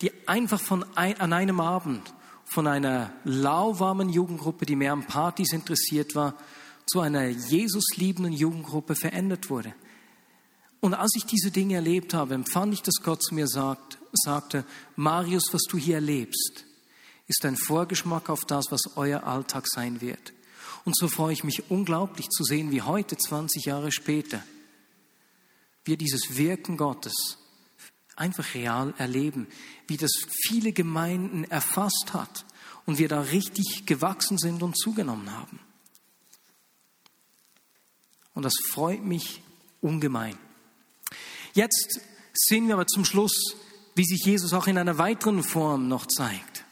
die 0.00 0.12
einfach 0.28 0.60
von 0.60 0.84
ein, 0.94 1.20
an 1.20 1.32
einem 1.32 1.58
Abend 1.58 2.14
von 2.44 2.68
einer 2.68 3.12
lauwarmen 3.24 4.10
Jugendgruppe, 4.10 4.64
die 4.64 4.76
mehr 4.76 4.92
an 4.92 5.04
Partys 5.08 5.52
interessiert 5.52 6.14
war, 6.14 6.34
zu 6.86 7.00
einer 7.00 7.26
Jesus-liebenden 7.26 8.32
Jugendgruppe 8.32 8.94
verändert 8.94 9.50
wurde. 9.50 9.74
Und 10.80 10.94
als 10.94 11.14
ich 11.16 11.24
diese 11.24 11.50
Dinge 11.50 11.74
erlebt 11.74 12.14
habe, 12.14 12.34
empfand 12.34 12.74
ich, 12.74 12.82
dass 12.82 13.02
Gott 13.02 13.22
zu 13.22 13.34
mir 13.34 13.48
sagt, 13.48 13.98
sagte, 14.12 14.64
Marius, 14.96 15.52
was 15.52 15.62
du 15.68 15.76
hier 15.76 15.96
erlebst, 15.96 16.64
ist 17.26 17.44
ein 17.44 17.56
Vorgeschmack 17.56 18.30
auf 18.30 18.44
das, 18.44 18.66
was 18.70 18.96
euer 18.96 19.24
Alltag 19.24 19.66
sein 19.68 20.00
wird. 20.00 20.32
Und 20.84 20.96
so 20.96 21.08
freue 21.08 21.32
ich 21.32 21.44
mich 21.44 21.70
unglaublich 21.70 22.28
zu 22.28 22.44
sehen, 22.44 22.70
wie 22.70 22.82
heute, 22.82 23.16
20 23.16 23.66
Jahre 23.66 23.92
später, 23.92 24.42
wir 25.84 25.96
dieses 25.96 26.36
Wirken 26.36 26.76
Gottes 26.76 27.38
einfach 28.16 28.54
real 28.54 28.94
erleben, 28.98 29.46
wie 29.86 29.96
das 29.96 30.12
viele 30.46 30.72
Gemeinden 30.72 31.44
erfasst 31.44 32.12
hat 32.12 32.44
und 32.86 32.98
wir 32.98 33.08
da 33.08 33.20
richtig 33.20 33.84
gewachsen 33.86 34.38
sind 34.38 34.62
und 34.62 34.78
zugenommen 34.78 35.30
haben. 35.32 35.60
Und 38.34 38.44
das 38.44 38.54
freut 38.70 39.04
mich 39.04 39.42
ungemein. 39.80 40.38
Jetzt 41.58 42.00
sehen 42.34 42.68
wir 42.68 42.74
aber 42.74 42.86
zum 42.86 43.04
Schluss, 43.04 43.56
wie 43.96 44.04
sich 44.04 44.24
Jesus 44.24 44.52
auch 44.52 44.68
in 44.68 44.78
einer 44.78 44.96
weiteren 44.96 45.42
Form 45.42 45.88
noch 45.88 46.06
zeigt. 46.06 46.64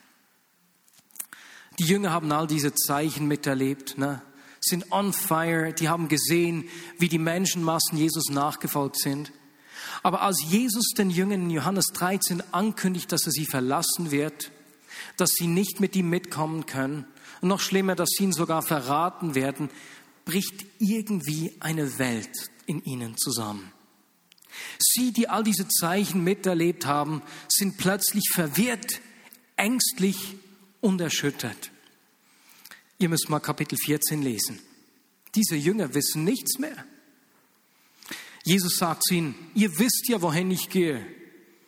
Die 1.81 1.87
Jünger 1.87 2.13
haben 2.13 2.31
all 2.31 2.47
diese 2.47 2.73
Zeichen 2.73 3.27
miterlebt, 3.27 3.99
ne? 3.99 4.23
sind 4.61 4.93
on 4.93 5.13
fire, 5.13 5.73
die 5.73 5.89
haben 5.89 6.07
gesehen, 6.07 6.69
wie 6.99 7.09
die 7.09 7.19
Menschenmassen 7.19 7.99
Jesus 7.99 8.31
nachgefolgt 8.31 9.01
sind. 9.01 9.33
Aber 10.05 10.23
als 10.23 10.41
Jesus 10.45 10.93
den 10.97 11.11
Jüngern 11.11 11.43
in 11.43 11.51
Johannes 11.51 11.87
13 11.87 12.45
ankündigt, 12.55 13.11
dass 13.11 13.27
er 13.27 13.33
sie 13.33 13.47
verlassen 13.47 14.13
wird, 14.13 14.53
dass 15.17 15.31
sie 15.31 15.49
nicht 15.49 15.81
mit 15.81 15.97
ihm 15.97 16.11
mitkommen 16.11 16.65
können, 16.65 17.07
und 17.41 17.49
noch 17.49 17.59
schlimmer, 17.59 17.97
dass 17.97 18.11
sie 18.11 18.23
ihn 18.23 18.33
sogar 18.33 18.63
verraten 18.63 19.35
werden, 19.35 19.69
bricht 20.25 20.65
irgendwie 20.79 21.57
eine 21.59 21.99
Welt 21.99 22.53
in 22.67 22.85
ihnen 22.85 23.17
zusammen. 23.17 23.73
Sie, 24.79 25.13
die 25.13 25.29
all 25.29 25.45
diese 25.45 25.69
Zeichen 25.69 26.25
miterlebt 26.25 26.87
haben, 26.87 27.23
sind 27.49 27.77
plötzlich 27.79 28.31
verwirrt, 28.33 29.01
ängstlich 29.57 30.37
und 30.81 31.01
erschüttert. 31.01 31.71
Ihr 32.99 33.09
müsst 33.09 33.29
mal 33.29 33.41
Kapitel 33.41 33.77
14 33.77 34.23
lesen. 34.23 34.59
Diese 35.35 35.57
Jünger 35.57 35.95
wissen 35.95 36.25
nichts 36.25 36.59
mehr. 36.59 36.85
Jesus 38.45 38.77
sagt 38.79 39.05
zu 39.05 39.15
ihnen, 39.15 39.35
ihr 39.55 39.79
wisst 39.79 40.09
ja, 40.09 40.23
wohin 40.23 40.51
ich 40.51 40.71
gehe. 40.71 41.05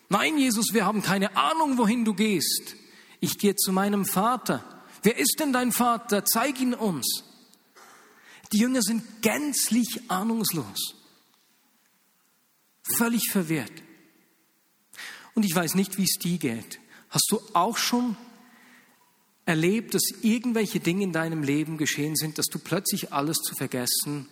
Nein, 0.08 0.38
Jesus, 0.38 0.72
wir 0.72 0.86
haben 0.86 1.02
keine 1.02 1.36
Ahnung, 1.36 1.76
wohin 1.76 2.04
du 2.04 2.14
gehst. 2.14 2.76
Ich 3.20 3.36
gehe 3.36 3.56
zu 3.56 3.72
meinem 3.72 4.06
Vater. 4.06 4.64
Wer 5.02 5.18
ist 5.18 5.36
denn 5.40 5.52
dein 5.52 5.72
Vater? 5.72 6.24
Zeig 6.24 6.60
ihn 6.60 6.74
uns. 6.74 7.24
Die 8.52 8.58
Jünger 8.58 8.80
sind 8.80 9.22
gänzlich 9.22 10.02
ahnungslos, 10.08 10.94
völlig 12.96 13.30
verwirrt. 13.30 13.72
Und 15.34 15.44
ich 15.44 15.54
weiß 15.54 15.74
nicht, 15.74 15.98
wie 15.98 16.04
es 16.04 16.18
dir 16.18 16.38
geht. 16.38 16.80
Hast 17.10 17.28
du 17.30 17.40
auch 17.54 17.76
schon 17.76 18.16
erlebt, 19.46 19.94
dass 19.94 20.02
irgendwelche 20.22 20.80
Dinge 20.80 21.04
in 21.04 21.12
deinem 21.12 21.42
Leben 21.42 21.78
geschehen 21.78 22.16
sind, 22.16 22.38
dass 22.38 22.46
du 22.46 22.58
plötzlich 22.58 23.12
alles 23.12 23.38
zu 23.38 23.54
vergessen 23.54 24.28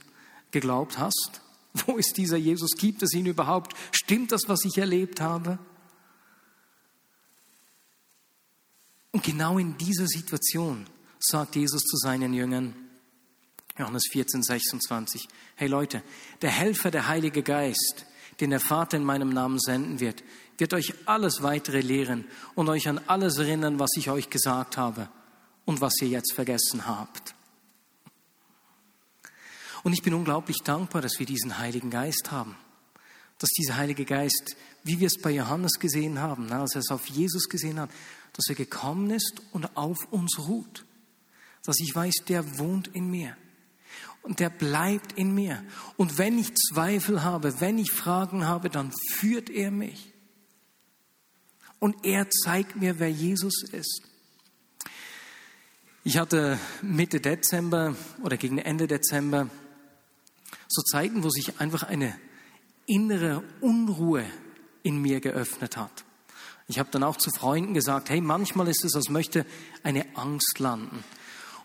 geglaubt 0.51 0.99
hast? 0.99 1.41
Wo 1.87 1.97
ist 1.97 2.17
dieser 2.17 2.37
Jesus? 2.37 2.73
Gibt 2.77 3.03
es 3.03 3.13
ihn 3.15 3.27
überhaupt? 3.27 3.75
Stimmt 3.93 4.33
das, 4.33 4.43
was 4.49 4.65
ich 4.65 4.79
erlebt 4.79 5.21
habe? 5.21 5.59
Und 9.13 9.23
genau 9.23 9.59
in 9.59 9.79
dieser 9.79 10.07
Situation 10.07 10.87
sagt 11.19 11.57
Jesus 11.57 11.83
zu 11.83 11.97
seinen 11.97 12.35
Jüngern, 12.35 12.75
Johannes 13.79 14.09
14, 14.11 14.43
26, 14.43 15.29
hey 15.55 15.69
Leute, 15.69 16.03
der 16.43 16.51
Helfer, 16.51 16.91
der 16.91 17.09
Heilige 17.09 17.43
Geist, 17.43 18.07
den 18.41 18.51
der 18.51 18.61
Vater 18.61 18.97
in 18.97 19.05
meinem 19.05 19.31
Namen 19.31 19.59
senden 19.59 20.01
wird, 20.01 20.23
wird 20.59 20.75
euch 20.75 20.95
alles 21.07 21.43
weitere 21.43 21.81
lehren 21.81 22.25
und 22.55 22.69
euch 22.69 22.89
an 22.89 23.01
alles 23.07 23.39
erinnern, 23.39 23.79
was 23.79 23.91
ich 23.97 24.11
euch 24.11 24.31
gesagt 24.31 24.77
habe 24.77 25.09
und 25.65 25.81
was 25.81 25.95
ihr 26.01 26.09
jetzt 26.09 26.33
vergessen 26.33 26.87
habt. 26.87 27.35
Und 29.83 29.93
ich 29.93 30.03
bin 30.03 30.15
unglaublich 30.15 30.59
dankbar, 30.65 31.01
dass 31.01 31.19
wir 31.19 31.27
diesen 31.27 31.59
Heiligen 31.59 31.91
Geist 31.91 32.33
haben. 32.33 32.57
Dass 33.39 33.51
dieser 33.51 33.77
Heilige 33.77 34.05
Geist, 34.05 34.57
wie 34.83 34.99
wir 34.99 35.07
es 35.07 35.21
bei 35.21 35.31
Johannes 35.31 35.79
gesehen 35.79 36.19
haben, 36.19 36.51
als 36.51 36.75
er 36.75 36.81
es 36.81 36.91
auf 36.91 37.07
Jesus 37.07 37.49
gesehen 37.49 37.79
hat, 37.79 37.91
dass 38.33 38.49
er 38.49 38.55
gekommen 38.55 39.11
ist 39.11 39.43
und 39.53 39.77
auf 39.77 39.99
uns 40.11 40.39
ruht. 40.39 40.85
Dass 41.65 41.79
ich 41.79 41.95
weiß, 41.95 42.25
der 42.29 42.59
wohnt 42.59 42.89
in 42.89 43.11
mir. 43.11 43.37
Und 44.27 44.41
der 44.41 44.51
bleibt 44.51 45.13
in 45.13 45.33
mir. 45.33 45.63
Und 45.97 46.19
wenn 46.19 46.37
ich 46.37 46.53
Zweifel 46.57 47.23
habe, 47.23 47.61
wenn 47.61 47.79
ich 47.79 47.93
Fragen 47.93 48.45
habe, 48.45 48.71
dann 48.71 48.93
führt 49.09 49.49
er 49.51 49.71
mich. 49.71 50.13
Und 51.79 52.05
er 52.05 52.29
zeigt 52.29 52.75
mir, 52.75 52.99
wer 52.99 53.09
Jesus 53.09 53.63
ist. 53.63 54.03
Ich 56.03 56.19
hatte 56.19 56.59
Mitte 56.83 57.21
Dezember 57.21 57.95
oder 58.25 58.37
gegen 58.37 58.59
Ende 58.59 58.89
Dezember 58.89 59.49
so 60.67 60.83
Zeiten, 60.83 61.23
wo 61.23 61.31
sich 61.31 61.61
einfach 61.61 61.85
eine 61.85 62.19
innere 62.87 63.45
Unruhe 63.61 64.25
in 64.83 65.01
mir 65.01 65.21
geöffnet 65.21 65.77
hat. 65.77 66.05
Ich 66.67 66.81
habe 66.81 66.91
dann 66.91 67.05
auch 67.05 67.17
zu 67.17 67.31
Freunden 67.31 67.75
gesagt, 67.75 68.11
hey, 68.11 68.21
manchmal 68.21 68.67
ist 68.67 68.85
es, 68.85 68.97
als 68.97 69.09
möchte 69.09 69.47
eine 69.85 70.05
Angst 70.17 70.59
landen. 70.59 71.05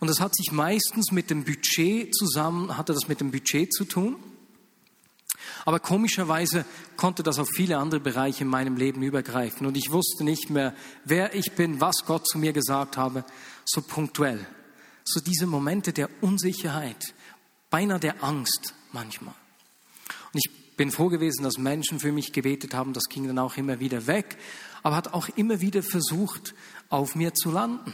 Und 0.01 0.09
das 0.09 0.19
hat 0.19 0.35
sich 0.35 0.51
meistens 0.51 1.11
mit 1.11 1.29
dem 1.29 1.45
Budget 1.45 2.13
zusammen, 2.15 2.75
hatte 2.75 2.91
das 2.91 3.07
mit 3.07 3.21
dem 3.21 3.29
Budget 3.29 3.71
zu 3.71 3.85
tun. 3.85 4.15
Aber 5.63 5.79
komischerweise 5.79 6.65
konnte 6.97 7.21
das 7.21 7.37
auf 7.37 7.47
viele 7.55 7.77
andere 7.77 7.99
Bereiche 7.99 8.43
in 8.43 8.49
meinem 8.49 8.77
Leben 8.77 9.03
übergreifen. 9.03 9.67
Und 9.67 9.77
ich 9.77 9.91
wusste 9.91 10.23
nicht 10.23 10.49
mehr, 10.49 10.73
wer 11.05 11.35
ich 11.35 11.51
bin, 11.51 11.81
was 11.81 12.03
Gott 12.07 12.27
zu 12.27 12.39
mir 12.39 12.51
gesagt 12.51 12.97
habe, 12.97 13.23
so 13.63 13.83
punktuell. 13.83 14.43
So 15.03 15.19
diese 15.19 15.45
Momente 15.45 15.93
der 15.93 16.09
Unsicherheit, 16.21 17.13
beinahe 17.69 17.99
der 17.99 18.23
Angst 18.23 18.73
manchmal. 18.91 19.35
Und 20.33 20.39
ich 20.43 20.75
bin 20.77 20.89
froh 20.89 21.09
gewesen, 21.09 21.43
dass 21.43 21.59
Menschen 21.59 21.99
für 21.99 22.11
mich 22.11 22.33
gebetet 22.33 22.73
haben. 22.73 22.93
Das 22.93 23.03
ging 23.03 23.27
dann 23.27 23.37
auch 23.37 23.55
immer 23.55 23.79
wieder 23.79 24.07
weg, 24.07 24.35
aber 24.81 24.95
hat 24.95 25.13
auch 25.13 25.29
immer 25.35 25.61
wieder 25.61 25.83
versucht, 25.83 26.55
auf 26.89 27.13
mir 27.13 27.35
zu 27.35 27.51
landen. 27.51 27.93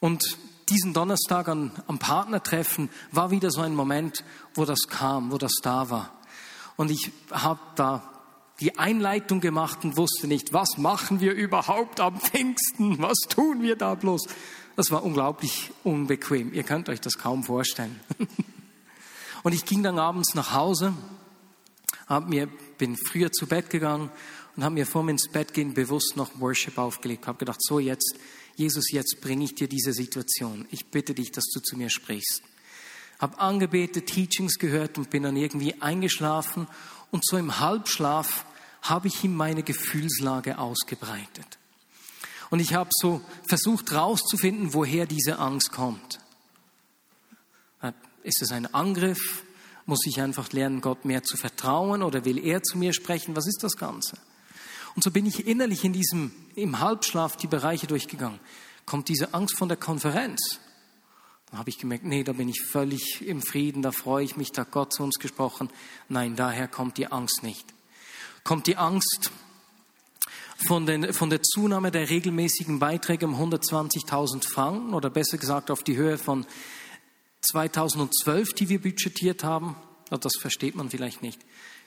Und 0.00 0.36
diesen 0.68 0.92
Donnerstag 0.92 1.48
an, 1.48 1.70
am 1.86 1.98
Partnertreffen 1.98 2.88
war 3.12 3.30
wieder 3.30 3.50
so 3.50 3.60
ein 3.60 3.74
Moment, 3.74 4.24
wo 4.54 4.64
das 4.64 4.88
kam, 4.88 5.32
wo 5.32 5.38
das 5.38 5.52
da 5.62 5.90
war. 5.90 6.12
Und 6.76 6.90
ich 6.90 7.12
habe 7.30 7.60
da 7.76 8.02
die 8.60 8.78
Einleitung 8.78 9.40
gemacht 9.40 9.84
und 9.84 9.96
wusste 9.96 10.26
nicht, 10.26 10.52
was 10.52 10.78
machen 10.78 11.20
wir 11.20 11.32
überhaupt 11.32 12.00
am 12.00 12.20
Pfingsten? 12.20 13.00
Was 13.00 13.18
tun 13.28 13.62
wir 13.62 13.76
da 13.76 13.94
bloß? 13.94 14.28
Das 14.76 14.90
war 14.90 15.04
unglaublich 15.04 15.70
unbequem. 15.84 16.52
Ihr 16.52 16.62
könnt 16.62 16.88
euch 16.88 17.00
das 17.00 17.18
kaum 17.18 17.44
vorstellen. 17.44 18.00
Und 19.44 19.52
ich 19.52 19.66
ging 19.66 19.82
dann 19.82 19.98
abends 19.98 20.34
nach 20.34 20.54
Hause, 20.54 20.94
hab 22.06 22.28
mir, 22.28 22.48
bin 22.78 22.96
früher 22.96 23.30
zu 23.30 23.46
Bett 23.46 23.68
gegangen 23.68 24.10
und 24.56 24.64
habe 24.64 24.74
mir 24.74 24.86
vor 24.86 25.02
mir 25.02 25.10
ins 25.10 25.28
Bett 25.28 25.52
gehen 25.52 25.74
bewusst 25.74 26.16
noch 26.16 26.40
Worship 26.40 26.78
aufgelegt. 26.78 27.26
Habe 27.26 27.38
gedacht, 27.38 27.62
so 27.62 27.78
jetzt, 27.78 28.16
Jesus, 28.56 28.90
jetzt 28.92 29.20
bringe 29.20 29.44
ich 29.44 29.54
dir 29.54 29.68
diese 29.68 29.92
Situation. 29.92 30.66
Ich 30.70 30.86
bitte 30.86 31.14
dich, 31.14 31.32
dass 31.32 31.44
du 31.52 31.60
zu 31.60 31.76
mir 31.76 31.90
sprichst. 31.90 32.42
Habe 33.18 33.38
angebetet, 33.38 34.06
Teachings 34.06 34.58
gehört 34.58 34.98
und 34.98 35.10
bin 35.10 35.22
dann 35.24 35.36
irgendwie 35.36 35.80
eingeschlafen. 35.80 36.66
Und 37.10 37.24
so 37.26 37.36
im 37.36 37.60
Halbschlaf 37.60 38.46
habe 38.82 39.08
ich 39.08 39.24
ihm 39.24 39.34
meine 39.34 39.62
Gefühlslage 39.62 40.58
ausgebreitet. 40.58 41.58
Und 42.50 42.60
ich 42.60 42.74
habe 42.74 42.90
so 42.92 43.20
versucht 43.48 43.90
herauszufinden, 43.90 44.74
woher 44.74 45.06
diese 45.06 45.38
Angst 45.38 45.72
kommt. 45.72 46.20
Ist 48.22 48.40
es 48.40 48.52
ein 48.52 48.72
Angriff? 48.72 49.44
Muss 49.86 50.06
ich 50.06 50.20
einfach 50.20 50.50
lernen, 50.52 50.80
Gott 50.80 51.04
mehr 51.04 51.22
zu 51.22 51.36
vertrauen 51.36 52.02
oder 52.02 52.24
will 52.24 52.38
er 52.38 52.62
zu 52.62 52.78
mir 52.78 52.94
sprechen? 52.94 53.36
Was 53.36 53.46
ist 53.46 53.62
das 53.62 53.76
Ganze? 53.76 54.16
Und 54.94 55.02
so 55.02 55.10
bin 55.10 55.26
ich 55.26 55.46
innerlich 55.46 55.84
in 55.84 55.92
diesem, 55.92 56.32
im 56.54 56.78
Halbschlaf 56.78 57.36
die 57.36 57.46
Bereiche 57.46 57.86
durchgegangen. 57.86 58.38
Kommt 58.86 59.08
diese 59.08 59.34
Angst 59.34 59.58
von 59.58 59.68
der 59.68 59.76
Konferenz? 59.76 60.60
Dann 61.50 61.58
habe 61.58 61.70
ich 61.70 61.78
gemerkt, 61.78 62.04
nee, 62.04 62.24
da 62.24 62.32
bin 62.32 62.48
ich 62.48 62.62
völlig 62.62 63.22
im 63.22 63.42
Frieden, 63.42 63.82
da 63.82 63.92
freue 63.92 64.24
ich 64.24 64.36
mich, 64.36 64.52
da 64.52 64.62
hat 64.62 64.70
Gott 64.70 64.92
zu 64.92 65.02
uns 65.02 65.18
gesprochen. 65.18 65.70
Nein, 66.08 66.36
daher 66.36 66.68
kommt 66.68 66.98
die 66.98 67.10
Angst 67.10 67.42
nicht. 67.42 67.66
Kommt 68.44 68.66
die 68.66 68.76
Angst 68.76 69.30
von, 70.66 70.86
den, 70.86 71.12
von 71.12 71.30
der 71.30 71.42
Zunahme 71.42 71.90
der 71.90 72.10
regelmäßigen 72.10 72.78
Beiträge 72.78 73.26
um 73.26 73.34
120.000 73.34 74.48
Franken 74.48 74.94
oder 74.94 75.10
besser 75.10 75.38
gesagt 75.38 75.70
auf 75.70 75.82
die 75.82 75.96
Höhe 75.96 76.18
von 76.18 76.46
2012, 77.40 78.54
die 78.54 78.68
wir 78.68 78.80
budgetiert 78.80 79.44
haben, 79.44 79.76
das 80.10 80.32
versteht 80.40 80.74
man 80.74 80.90
vielleicht 80.90 81.22
nicht. 81.22 81.40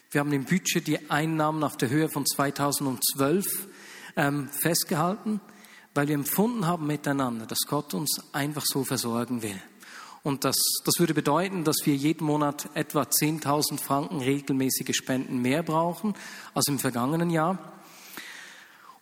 Wir 0.10 0.22
haben 0.22 0.32
im 0.32 0.46
Budget 0.46 0.88
die 0.88 1.12
Einnahmen 1.12 1.63
auf 1.65 1.76
der 1.76 1.89
Höhe 1.89 2.08
von 2.08 2.26
2012 2.26 3.67
ähm, 4.15 4.48
festgehalten, 4.50 5.41
weil 5.93 6.08
wir 6.08 6.15
empfunden 6.15 6.65
haben 6.65 6.88
miteinander, 6.88 7.46
dass 7.46 7.60
Gott 7.67 7.93
uns 7.93 8.22
einfach 8.32 8.63
so 8.65 8.86
versorgen 8.86 9.41
will. 9.41 9.62
Und 10.24 10.46
das, 10.46 10.56
das 10.86 11.00
würde 11.00 11.13
bedeuten, 11.13 11.65
dass 11.65 11.78
wir 11.84 11.93
jeden 11.93 12.26
Monat 12.26 12.70
etwa 12.74 13.02
10.000 13.02 13.82
Franken 13.82 14.22
regelmäßige 14.22 14.96
Spenden 14.96 15.41
mehr 15.41 15.62
brauchen 15.62 16.15
als 16.54 16.67
im 16.67 16.80
vergangenen 16.80 17.30
Jahr. 17.30 17.74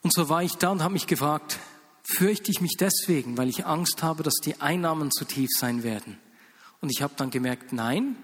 Und 0.02 0.12
so 0.12 0.28
war 0.28 0.42
ich 0.42 0.54
da 0.56 0.70
und 0.70 0.82
habe 0.82 0.94
mich 0.94 1.06
gefragt, 1.06 1.60
fürchte 2.02 2.50
ich 2.50 2.60
mich 2.60 2.76
deswegen, 2.78 3.38
weil 3.38 3.48
ich 3.48 3.64
Angst 3.64 4.02
habe, 4.02 4.24
dass 4.24 4.36
die 4.42 4.60
Einnahmen 4.60 5.12
zu 5.12 5.24
tief 5.24 5.50
sein 5.56 5.84
werden. 5.84 6.18
Und 6.80 6.90
ich 6.90 7.00
habe 7.00 7.14
dann 7.16 7.30
gemerkt, 7.30 7.72
nein, 7.72 8.16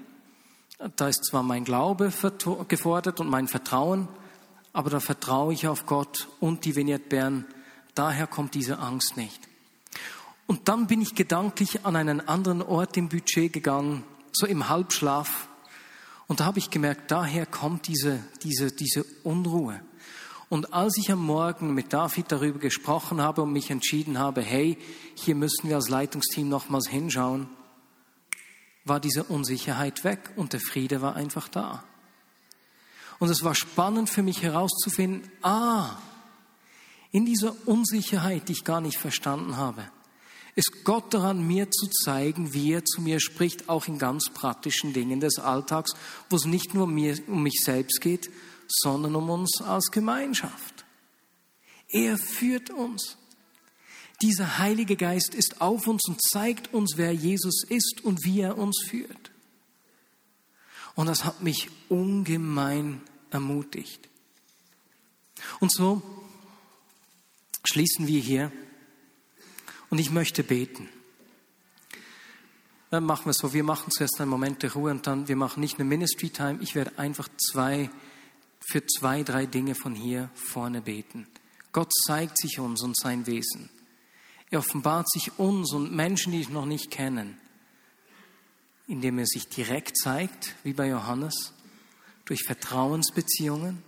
da 0.96 1.08
ist 1.08 1.24
zwar 1.24 1.42
mein 1.42 1.64
Glaube 1.64 2.12
gefordert 2.68 3.20
und 3.20 3.28
mein 3.28 3.48
Vertrauen, 3.48 4.08
aber 4.72 4.90
da 4.90 5.00
vertraue 5.00 5.52
ich 5.52 5.68
auf 5.68 5.86
Gott 5.86 6.28
und 6.40 6.64
die 6.64 6.76
Vignette 6.76 7.08
Bern. 7.08 7.44
Daher 7.94 8.26
kommt 8.26 8.54
diese 8.54 8.78
Angst 8.78 9.16
nicht. 9.16 9.40
Und 10.46 10.68
dann 10.68 10.86
bin 10.86 11.00
ich 11.00 11.14
gedanklich 11.14 11.84
an 11.84 11.96
einen 11.96 12.26
anderen 12.26 12.62
Ort 12.62 12.96
im 12.96 13.08
Budget 13.08 13.52
gegangen, 13.52 14.04
so 14.32 14.46
im 14.46 14.68
Halbschlaf. 14.68 15.48
Und 16.26 16.40
da 16.40 16.46
habe 16.46 16.58
ich 16.58 16.70
gemerkt, 16.70 17.10
daher 17.10 17.46
kommt 17.46 17.86
diese, 17.86 18.24
diese, 18.42 18.72
diese 18.72 19.04
Unruhe. 19.22 19.80
Und 20.48 20.74
als 20.74 20.98
ich 20.98 21.10
am 21.10 21.24
Morgen 21.24 21.74
mit 21.74 21.92
David 21.92 22.30
darüber 22.30 22.58
gesprochen 22.58 23.22
habe 23.22 23.42
und 23.42 23.52
mich 23.52 23.70
entschieden 23.70 24.18
habe, 24.18 24.42
hey, 24.42 24.76
hier 25.14 25.34
müssen 25.34 25.68
wir 25.68 25.76
als 25.76 25.88
Leitungsteam 25.88 26.48
nochmals 26.48 26.88
hinschauen, 26.88 27.48
war 28.84 29.00
diese 29.00 29.24
Unsicherheit 29.24 30.04
weg 30.04 30.30
und 30.36 30.52
der 30.52 30.60
Friede 30.60 31.00
war 31.02 31.16
einfach 31.16 31.48
da. 31.48 31.84
Und 33.18 33.28
es 33.28 33.44
war 33.44 33.54
spannend 33.54 34.10
für 34.10 34.22
mich 34.22 34.42
herauszufinden, 34.42 35.30
ah, 35.42 35.96
in 37.12 37.26
dieser 37.26 37.54
Unsicherheit, 37.66 38.48
die 38.48 38.52
ich 38.52 38.64
gar 38.64 38.80
nicht 38.80 38.98
verstanden 38.98 39.56
habe, 39.56 39.84
ist 40.54 40.84
Gott 40.84 41.14
daran, 41.14 41.46
mir 41.46 41.70
zu 41.70 41.86
zeigen, 41.88 42.52
wie 42.52 42.72
er 42.72 42.84
zu 42.84 43.00
mir 43.00 43.20
spricht, 43.20 43.68
auch 43.68 43.86
in 43.86 43.98
ganz 43.98 44.28
praktischen 44.32 44.92
Dingen 44.92 45.20
des 45.20 45.38
Alltags, 45.38 45.92
wo 46.28 46.36
es 46.36 46.44
nicht 46.44 46.74
nur 46.74 46.84
um 46.84 47.42
mich 47.42 47.60
selbst 47.64 48.00
geht, 48.00 48.30
sondern 48.68 49.14
um 49.14 49.30
uns 49.30 49.62
als 49.62 49.90
Gemeinschaft. 49.90 50.84
Er 51.88 52.18
führt 52.18 52.70
uns. 52.70 53.16
Dieser 54.22 54.58
Heilige 54.58 54.96
Geist 54.96 55.34
ist 55.34 55.60
auf 55.60 55.88
uns 55.88 56.06
und 56.06 56.22
zeigt 56.22 56.72
uns, 56.72 56.94
wer 56.96 57.12
Jesus 57.12 57.64
ist 57.64 58.02
und 58.04 58.24
wie 58.24 58.40
er 58.40 58.56
uns 58.56 58.80
führt. 58.86 59.32
Und 60.94 61.06
das 61.06 61.24
hat 61.24 61.42
mich 61.42 61.70
ungemein 61.88 63.00
ermutigt. 63.30 64.08
Und 65.58 65.72
so 65.72 66.02
schließen 67.64 68.06
wir 68.06 68.20
hier 68.20 68.52
und 69.90 69.98
ich 69.98 70.10
möchte 70.10 70.44
beten. 70.44 70.88
Dann 72.90 73.04
machen 73.04 73.24
wir 73.24 73.30
es 73.30 73.38
so, 73.38 73.52
wir 73.54 73.64
machen 73.64 73.90
zuerst 73.90 74.20
einen 74.20 74.30
Moment 74.30 74.62
der 74.62 74.74
Ruhe 74.74 74.90
und 74.90 75.06
dann, 75.06 75.26
wir 75.26 75.36
machen 75.36 75.60
nicht 75.60 75.80
eine 75.80 75.88
Ministry 75.88 76.28
Time, 76.28 76.58
ich 76.60 76.74
werde 76.74 76.98
einfach 76.98 77.28
zwei, 77.50 77.90
für 78.60 78.86
zwei, 78.86 79.22
drei 79.22 79.46
Dinge 79.46 79.74
von 79.74 79.94
hier 79.94 80.30
vorne 80.34 80.82
beten. 80.82 81.26
Gott 81.72 81.90
zeigt 82.06 82.38
sich 82.38 82.60
uns 82.60 82.82
und 82.82 82.96
sein 82.96 83.26
Wesen. 83.26 83.70
Er 84.52 84.58
offenbart 84.58 85.10
sich 85.10 85.38
uns 85.38 85.72
und 85.72 85.92
Menschen, 85.92 86.30
die 86.30 86.42
ich 86.42 86.50
noch 86.50 86.66
nicht 86.66 86.90
kennen, 86.90 87.38
indem 88.86 89.18
er 89.18 89.24
sich 89.24 89.48
direkt 89.48 89.96
zeigt, 89.96 90.54
wie 90.62 90.74
bei 90.74 90.88
Johannes, 90.88 91.54
durch 92.26 92.44
Vertrauensbeziehungen, 92.44 93.82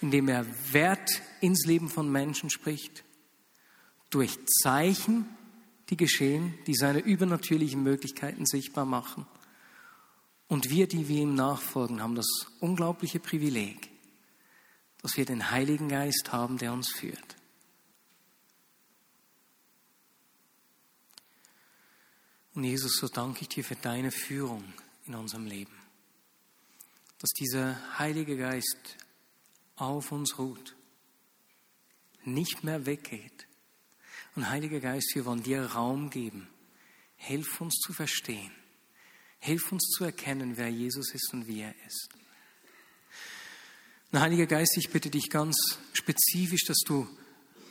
indem 0.00 0.28
er 0.28 0.46
Wert 0.72 1.20
ins 1.42 1.66
Leben 1.66 1.90
von 1.90 2.10
Menschen 2.10 2.48
spricht, 2.48 3.04
durch 4.08 4.38
Zeichen, 4.46 5.26
die 5.90 5.98
geschehen, 5.98 6.54
die 6.66 6.74
seine 6.74 7.00
übernatürlichen 7.00 7.82
Möglichkeiten 7.82 8.46
sichtbar 8.46 8.86
machen. 8.86 9.26
Und 10.48 10.70
wir, 10.70 10.88
die 10.88 11.06
wir 11.08 11.20
ihm 11.20 11.34
nachfolgen, 11.34 12.00
haben 12.00 12.14
das 12.14 12.46
unglaubliche 12.60 13.20
Privileg, 13.20 13.90
dass 15.02 15.18
wir 15.18 15.26
den 15.26 15.50
Heiligen 15.50 15.90
Geist 15.90 16.32
haben, 16.32 16.56
der 16.56 16.72
uns 16.72 16.88
führt. 16.90 17.36
Und 22.54 22.64
Jesus, 22.64 22.96
so 22.96 23.08
danke 23.08 23.42
ich 23.42 23.48
dir 23.48 23.64
für 23.64 23.76
deine 23.76 24.10
Führung 24.10 24.64
in 25.06 25.14
unserem 25.14 25.46
Leben, 25.46 25.74
dass 27.18 27.30
dieser 27.30 27.98
Heilige 27.98 28.36
Geist 28.36 28.96
auf 29.76 30.12
uns 30.12 30.38
ruht, 30.38 30.76
nicht 32.24 32.62
mehr 32.64 32.86
weggeht, 32.86 33.46
und 34.36 34.50
Heiliger 34.50 34.80
Geist, 34.80 35.12
wir 35.14 35.24
wollen 35.24 35.42
dir 35.42 35.64
Raum 35.64 36.10
geben. 36.10 36.48
Hilf 37.16 37.60
uns 37.60 37.74
zu 37.76 37.92
verstehen. 37.92 38.50
Hilf 39.38 39.70
uns 39.70 39.84
zu 39.90 40.04
erkennen, 40.04 40.56
wer 40.56 40.68
Jesus 40.68 41.14
ist 41.14 41.32
und 41.32 41.46
wie 41.46 41.60
er 41.60 41.74
ist. 41.86 42.08
Und 44.10 44.20
Heiliger 44.20 44.46
Geist, 44.46 44.76
ich 44.76 44.90
bitte 44.90 45.10
dich 45.10 45.30
ganz 45.30 45.56
spezifisch, 45.92 46.64
dass 46.64 46.78
du 46.84 47.06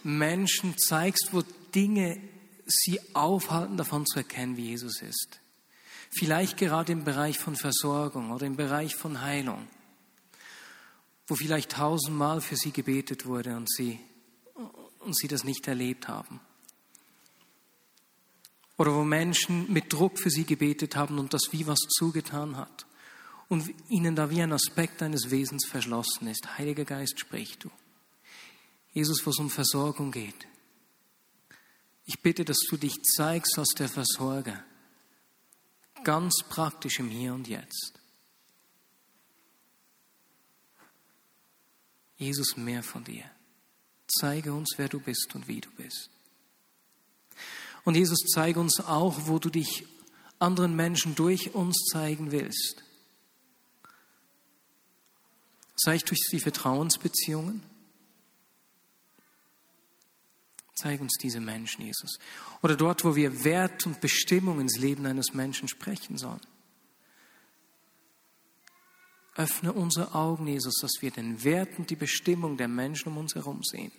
Menschen 0.04 0.78
zeigst, 0.78 1.30
wo 1.32 1.42
Dinge 1.74 2.22
sie 2.66 3.00
aufhalten, 3.14 3.78
davon 3.78 4.06
zu 4.06 4.20
erkennen, 4.20 4.58
wie 4.58 4.70
Jesus 4.70 5.02
ist. 5.02 5.40
Vielleicht 6.16 6.58
gerade 6.58 6.92
im 6.92 7.04
Bereich 7.04 7.40
von 7.40 7.56
Versorgung 7.56 8.32
oder 8.32 8.46
im 8.46 8.56
Bereich 8.56 8.96
von 8.96 9.22
Heilung, 9.22 9.68
wo 11.28 11.36
vielleicht 11.36 11.72
tausendmal 11.72 12.42
für 12.42 12.56
sie 12.56 12.72
gebetet 12.72 13.26
wurde 13.26 13.56
und 13.56 13.72
sie, 13.72 14.00
und 15.00 15.18
sie 15.18 15.28
das 15.28 15.44
nicht 15.44 15.68
erlebt 15.68 16.08
haben. 16.08 16.40
Oder 18.78 18.94
wo 18.94 19.04
Menschen 19.04 19.72
mit 19.72 19.92
Druck 19.94 20.20
für 20.20 20.30
sie 20.30 20.46
gebetet 20.46 20.96
haben 20.96 21.20
und 21.20 21.34
das 21.34 21.52
wie 21.52 21.68
was 21.68 21.80
zugetan 21.80 22.58
hat. 22.58 22.86
Und 23.50 23.70
ihnen 23.90 24.16
da 24.16 24.30
wie 24.30 24.42
ein 24.42 24.52
Aspekt 24.52 25.02
deines 25.02 25.30
Wesens 25.30 25.66
verschlossen 25.66 26.28
ist. 26.28 26.58
Heiliger 26.58 26.86
Geist, 26.86 27.20
sprich 27.20 27.58
du. 27.60 27.70
Jesus, 28.94 29.26
wo 29.26 29.32
es 29.32 29.38
um 29.38 29.50
Versorgung 29.50 30.12
geht. 30.12 30.48
Ich 32.06 32.20
bitte, 32.22 32.44
dass 32.44 32.60
du 32.70 32.78
dich 32.78 33.02
zeigst 33.16 33.58
als 33.58 33.70
der 33.70 33.90
Versorger. 33.90 34.64
Ganz 36.04 36.44
praktisch 36.50 37.00
im 37.00 37.10
Hier 37.10 37.34
und 37.34 37.48
Jetzt. 37.48 37.94
Jesus, 42.18 42.58
mehr 42.58 42.84
von 42.84 43.04
dir. 43.04 43.30
Zeige 44.08 44.54
uns, 44.54 44.74
wer 44.78 44.90
du 44.90 45.00
bist 45.00 45.34
und 45.34 45.48
wie 45.48 45.62
du 45.62 45.70
bist. 45.72 46.10
Und 47.84 47.96
Jesus, 47.96 48.20
zeige 48.34 48.60
uns 48.60 48.80
auch, 48.80 49.28
wo 49.28 49.40
du 49.40 49.50
dich 49.50 49.86
anderen 50.40 50.76
Menschen 50.76 51.16
durch 51.16 51.54
uns 51.54 51.86
zeigen 51.92 52.32
willst. 52.32 52.84
Sei 55.76 55.96
ich 55.96 56.04
durch 56.04 56.20
die 56.32 56.40
Vertrauensbeziehungen. 56.40 57.64
Zeig 60.76 61.02
uns 61.02 61.18
diese 61.22 61.40
Menschen, 61.40 61.86
Jesus. 61.86 62.18
Oder 62.62 62.76
dort, 62.76 63.06
wo 63.06 63.16
wir 63.16 63.44
Wert 63.44 63.86
und 63.86 64.02
Bestimmung 64.02 64.60
ins 64.60 64.78
Leben 64.78 65.06
eines 65.06 65.34
Menschen 65.34 65.68
sprechen 65.68 66.18
sollen. 66.18 66.42
Öffne 69.36 69.74
unsere 69.74 70.14
Augen, 70.14 70.48
Jesus, 70.48 70.76
dass 70.82 71.02
wir 71.02 71.12
den 71.12 71.44
Wert 71.44 71.80
und 71.80 71.90
die 71.90 71.96
Bestimmung 71.96 72.58
der 72.58 72.68
Menschen 72.68 73.10
um 73.10 73.18
uns 73.18 73.36
herum 73.36 73.64
sehen. 73.64 73.92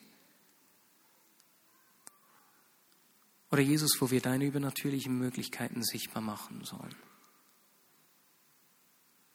Oder 3.50 3.62
Jesus, 3.62 4.00
wo 4.00 4.10
wir 4.10 4.20
deine 4.20 4.46
übernatürlichen 4.46 5.16
Möglichkeiten 5.16 5.84
sichtbar 5.84 6.22
machen 6.22 6.64
sollen. 6.64 6.94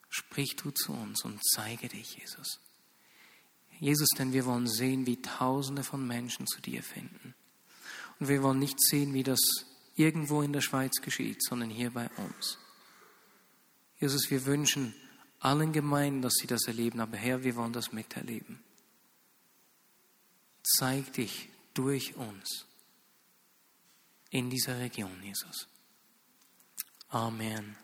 Sprich 0.10 0.56
du 0.56 0.72
zu 0.72 0.92
uns 0.92 1.24
und 1.24 1.40
zeige 1.44 1.88
dich, 1.88 2.18
Jesus. 2.18 2.60
Jesus, 3.80 4.10
denn 4.18 4.34
wir 4.34 4.46
wollen 4.46 4.68
sehen, 4.68 5.06
wie 5.06 5.22
Tausende 5.22 5.84
von 5.84 6.06
Menschen 6.06 6.48
zu 6.48 6.62
dir 6.62 6.84
finden. 6.84 7.34
Und 8.20 8.28
wir 8.28 8.44
wollen 8.44 8.60
nicht 8.60 8.80
sehen, 8.82 9.14
wie 9.14 9.24
das 9.24 9.40
irgendwo 9.96 10.42
in 10.42 10.54
der 10.54 10.62
Schweiz 10.62 11.02
geschieht, 11.02 11.42
sondern 11.44 11.70
hier 11.70 11.92
bei 11.92 12.10
uns. 12.18 12.58
Jesus, 14.00 14.30
wir 14.30 14.46
wünschen 14.46 14.94
allen 15.40 15.72
Gemeinden, 15.72 16.22
dass 16.22 16.34
sie 16.36 16.48
das 16.48 16.68
erleben, 16.68 17.00
aber 17.00 17.18
Herr, 17.18 17.44
wir 17.44 17.56
wollen 17.56 17.74
das 17.74 17.92
miterleben. 17.92 18.60
Zeig 20.64 21.14
dich 21.14 21.50
durch 21.74 22.16
uns 22.16 22.66
in 24.30 24.50
dieser 24.50 24.78
Region, 24.80 25.24
Jesus. 25.24 25.68
Amen. 27.10 27.76